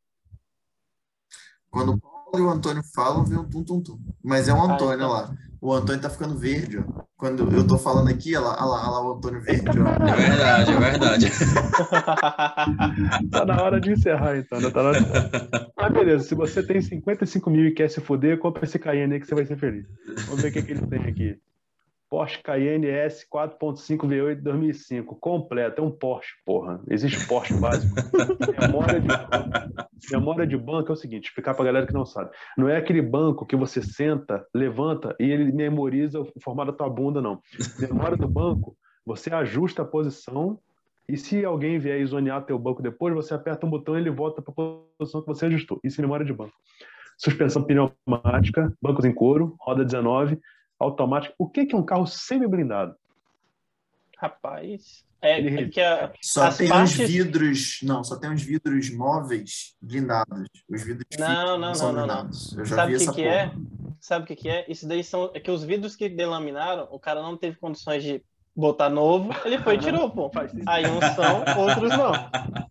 [1.73, 3.99] Quando o Paulo e o Antônio falam, vem um tum, tum, tum.
[4.23, 5.11] Mas é o Antônio então.
[5.11, 5.35] lá.
[5.59, 7.03] O Antônio tá ficando verde, ó.
[7.17, 9.89] Quando eu tô falando aqui, olha lá, olha lá, olha lá o Antônio verde, ó.
[10.07, 11.27] É verdade, é verdade.
[13.31, 14.61] Tá na hora de encerrar, então.
[14.61, 14.71] Né?
[14.71, 15.07] Tá na hora de...
[15.77, 16.25] Ah, beleza.
[16.25, 19.35] Se você tem 55 mil e quer se foder, compra esse Cayenne aí que você
[19.35, 19.87] vai ser feliz.
[20.27, 21.39] Vamos ver o que, que ele tem aqui.
[22.13, 25.17] Porsche Cayenne S 4.5 V8 2005.
[25.17, 25.81] Completo.
[25.81, 26.79] É um Porsche, porra.
[26.91, 27.95] Existe Porsche básico.
[28.61, 29.09] Memória de,
[30.13, 32.29] memória de banco é o seguinte, explicar pra galera que não sabe.
[32.59, 36.91] Não é aquele banco que você senta, levanta e ele memoriza o formato da tua
[36.91, 37.41] bunda, não.
[37.81, 40.59] Memória do banco, você ajusta a posição
[41.09, 44.43] e se alguém vier zonear teu banco depois, você aperta um botão e ele volta
[44.43, 45.81] para a posição que você ajustou.
[45.83, 46.53] Isso é memória de banco.
[47.17, 50.39] Suspensão pneumática, bancos em couro, roda 19,
[50.83, 51.35] automática.
[51.39, 52.95] O que é um carro semi-blindado?
[54.19, 55.05] Rapaz.
[55.21, 57.79] É, é que a, Só As tem partes- uns vidros.
[57.83, 60.49] Não, só tem uns vidros móveis blindados.
[60.69, 62.15] Os vidros Não, não, são não, não, não.
[62.17, 62.57] blindados.
[62.57, 63.35] Eu já Sabe vi o que essa que porra.
[63.35, 63.53] é?
[64.01, 64.65] Sabe o que, que é?
[64.69, 65.31] Isso daí são.
[65.33, 68.21] É que os vidros que delaminaram, o cara não teve condições de
[68.55, 70.31] botar novo, ele foi e tirou, pô.
[70.67, 72.13] Aí uns são, outros não.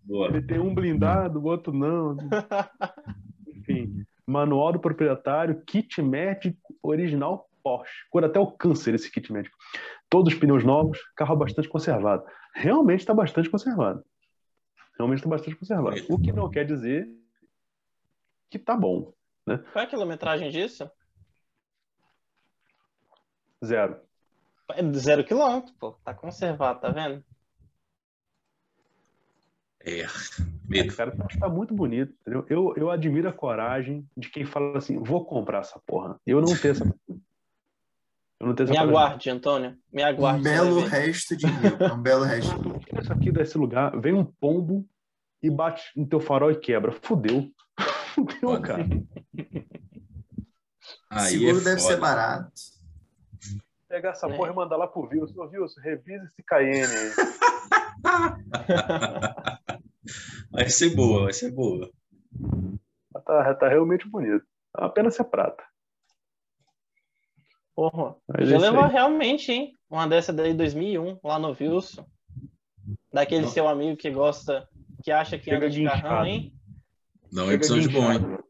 [0.04, 0.28] Boa.
[0.28, 2.18] Ele tem um blindado, o outro não.
[3.48, 7.92] Enfim, manual do proprietário, kit médico original Porsche.
[8.10, 9.58] Cura até o câncer esse kit médico.
[10.10, 12.26] Todos os pneus novos, carro bastante conservado.
[12.54, 14.04] Realmente está bastante conservado.
[14.98, 15.96] Realmente está bastante conservado.
[16.10, 17.08] O que não quer dizer
[18.50, 19.14] que tá bom.
[19.46, 20.90] Qual é a quilometragem disso?
[23.64, 24.00] Zero.
[24.72, 25.92] É zero quilômetro, pô.
[26.04, 27.24] Tá conservado, tá vendo?
[29.80, 30.06] É.
[30.68, 30.96] Medo.
[30.96, 32.46] Cara, tá muito bonito, entendeu?
[32.50, 36.20] Eu, eu admiro a coragem de quem fala assim, vou comprar essa porra.
[36.26, 36.96] Eu não tenho essa.
[38.42, 39.78] Eu não tenho Me aguarde, Antônio.
[39.94, 40.40] Me aguarde.
[40.40, 41.78] Um belo resto de rio.
[41.80, 42.56] É um belo resto.
[43.00, 44.84] Isso aqui desse lugar, vem um pombo
[45.44, 46.92] e bate no teu farol e quebra.
[46.92, 47.48] Fudeu.
[48.16, 48.62] Fudeu, Foda.
[48.68, 48.88] cara.
[51.12, 52.02] Aí Seguro é deve ser foda.
[52.02, 52.52] barato.
[53.88, 54.36] Pegar essa É.
[54.36, 55.40] porra e mandar lá pro Wilson.
[55.40, 57.12] Ô, Wilson, revisa esse Cayenne aí.
[60.52, 61.90] Vai ser boa, vai ser boa.
[63.26, 64.44] Tá, tá realmente bonito.
[64.76, 65.64] É uma pena ser prata.
[67.90, 68.16] Porra.
[68.28, 68.92] Mas Já é aí.
[68.92, 69.76] realmente, hein?
[69.90, 72.06] Uma dessa daí 2001, lá no Wilson.
[73.12, 73.50] Daquele Não.
[73.50, 74.68] seu amigo que gosta,
[75.04, 76.02] que acha que Chega anda de guinchado.
[76.04, 76.54] carrão, hein?
[77.34, 78.20] Um Chega episódio bom, hein?
[78.20, 78.44] guinchado.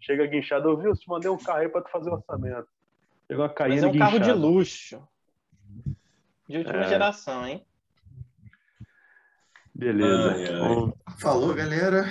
[0.00, 0.68] Chega guinchado.
[0.70, 2.66] Ô, Wilson, mandei um carro aí pra tu fazer orçamento.
[3.26, 5.02] Chegou uma Mas Cayenne é um carro de luxo.
[6.48, 6.88] De última É.
[6.88, 7.62] geração, hein?
[9.74, 10.32] Beleza.
[10.32, 10.92] Ai, ai.
[11.18, 12.10] Falou, galera.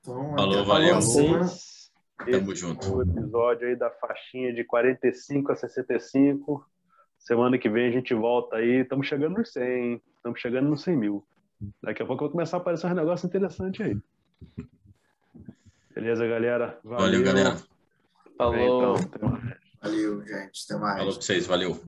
[0.00, 0.94] Então, Falou, até a valeu.
[0.96, 1.71] Vocês.
[2.30, 2.94] Tamo esse junto.
[2.94, 6.66] o episódio aí da faixinha de 45 a 65.
[7.18, 8.80] Semana que vem a gente volta aí.
[8.80, 10.02] Estamos chegando nos 100, hein?
[10.16, 11.26] Estamos chegando nos 100 mil.
[11.82, 13.96] Daqui a pouco vai começar a aparecer uns negócios interessantes aí.
[15.94, 16.78] Beleza, galera?
[16.82, 17.56] Valeu, galera.
[18.36, 18.96] Falou.
[18.96, 19.38] Então.
[19.80, 20.64] Valeu, gente.
[20.64, 20.98] Até mais.
[20.98, 21.76] Falou pra vocês, valeu.